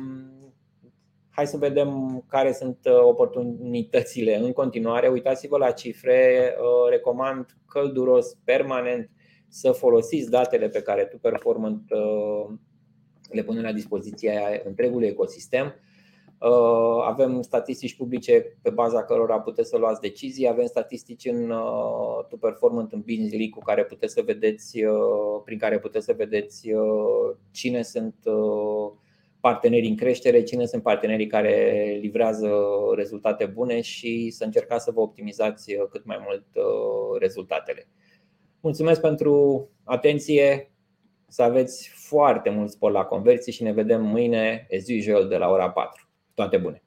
Hai 1.36 1.48
să 1.48 1.58
vedem 1.58 2.24
care 2.28 2.52
sunt 2.52 2.78
uh, 2.86 3.00
oportunitățile 3.02 4.36
în 4.36 4.52
continuare. 4.52 5.08
Uitați-vă 5.08 5.58
la 5.58 5.72
cifre. 5.72 6.54
Uh, 6.58 6.89
recomand 6.89 7.46
călduros, 7.67 8.34
permanent, 8.43 9.10
să 9.48 9.72
folosiți 9.72 10.30
datele 10.30 10.69
pe 10.69 10.82
care 10.82 11.06
tu 11.06 11.17
performant 11.17 11.91
uh, 11.91 12.56
le 13.30 13.43
pune 13.43 13.62
la 13.62 13.72
dispoziția 13.72 14.34
întregului 14.65 15.08
ecosistem. 15.08 15.76
Avem 17.06 17.41
statistici 17.41 17.96
publice 17.96 18.58
pe 18.62 18.69
baza 18.69 19.04
cărora 19.04 19.39
puteți 19.39 19.69
să 19.69 19.78
luați 19.78 20.02
decizii, 20.02 20.50
avem 20.50 20.65
statistici 20.65 21.26
în 21.26 21.48
To 22.30 22.38
Performant 22.39 22.91
în 22.91 23.00
Business 23.00 23.32
League 23.32 23.50
cu 23.50 23.60
care 23.60 23.86
puteți 23.86 24.13
să 24.13 24.22
vedeți, 24.26 24.80
prin 25.46 25.58
care 25.58 25.80
puteți 25.80 26.06
să 26.06 26.13
vedeți 26.17 26.69
cine 27.52 27.82
sunt 27.82 28.15
partenerii 29.44 29.90
în 29.90 29.96
creștere, 29.96 30.44
cine 30.44 30.66
sunt 30.66 30.84
partenerii 30.84 31.28
care 31.28 31.98
livrează 32.02 32.52
rezultate 32.96 33.46
bune 33.46 33.82
și 33.82 34.30
să 34.30 34.44
încercați 34.44 34.84
să 34.84 34.92
vă 34.92 35.00
optimizați 35.00 35.74
cât 35.90 36.06
mai 36.06 36.18
mult 36.26 36.46
rezultatele. 37.20 37.88
Mulțumesc 38.60 39.02
pentru 39.02 39.70
atenție, 39.84 40.72
să 41.28 41.44
aveți 41.44 41.90
foarte 41.90 42.50
mult 42.50 42.70
spor 42.70 42.92
la 42.92 43.04
conversie 43.04 43.52
și 43.52 43.64
ne 43.64 43.72
vedem 43.72 44.06
mâine, 44.06 44.68
as 44.78 44.88
usual, 44.98 45.28
de 45.28 45.38
la 45.38 45.50
ora 45.50 45.70
4. 45.70 46.10
Toate 46.34 46.58
bune! 46.58 46.83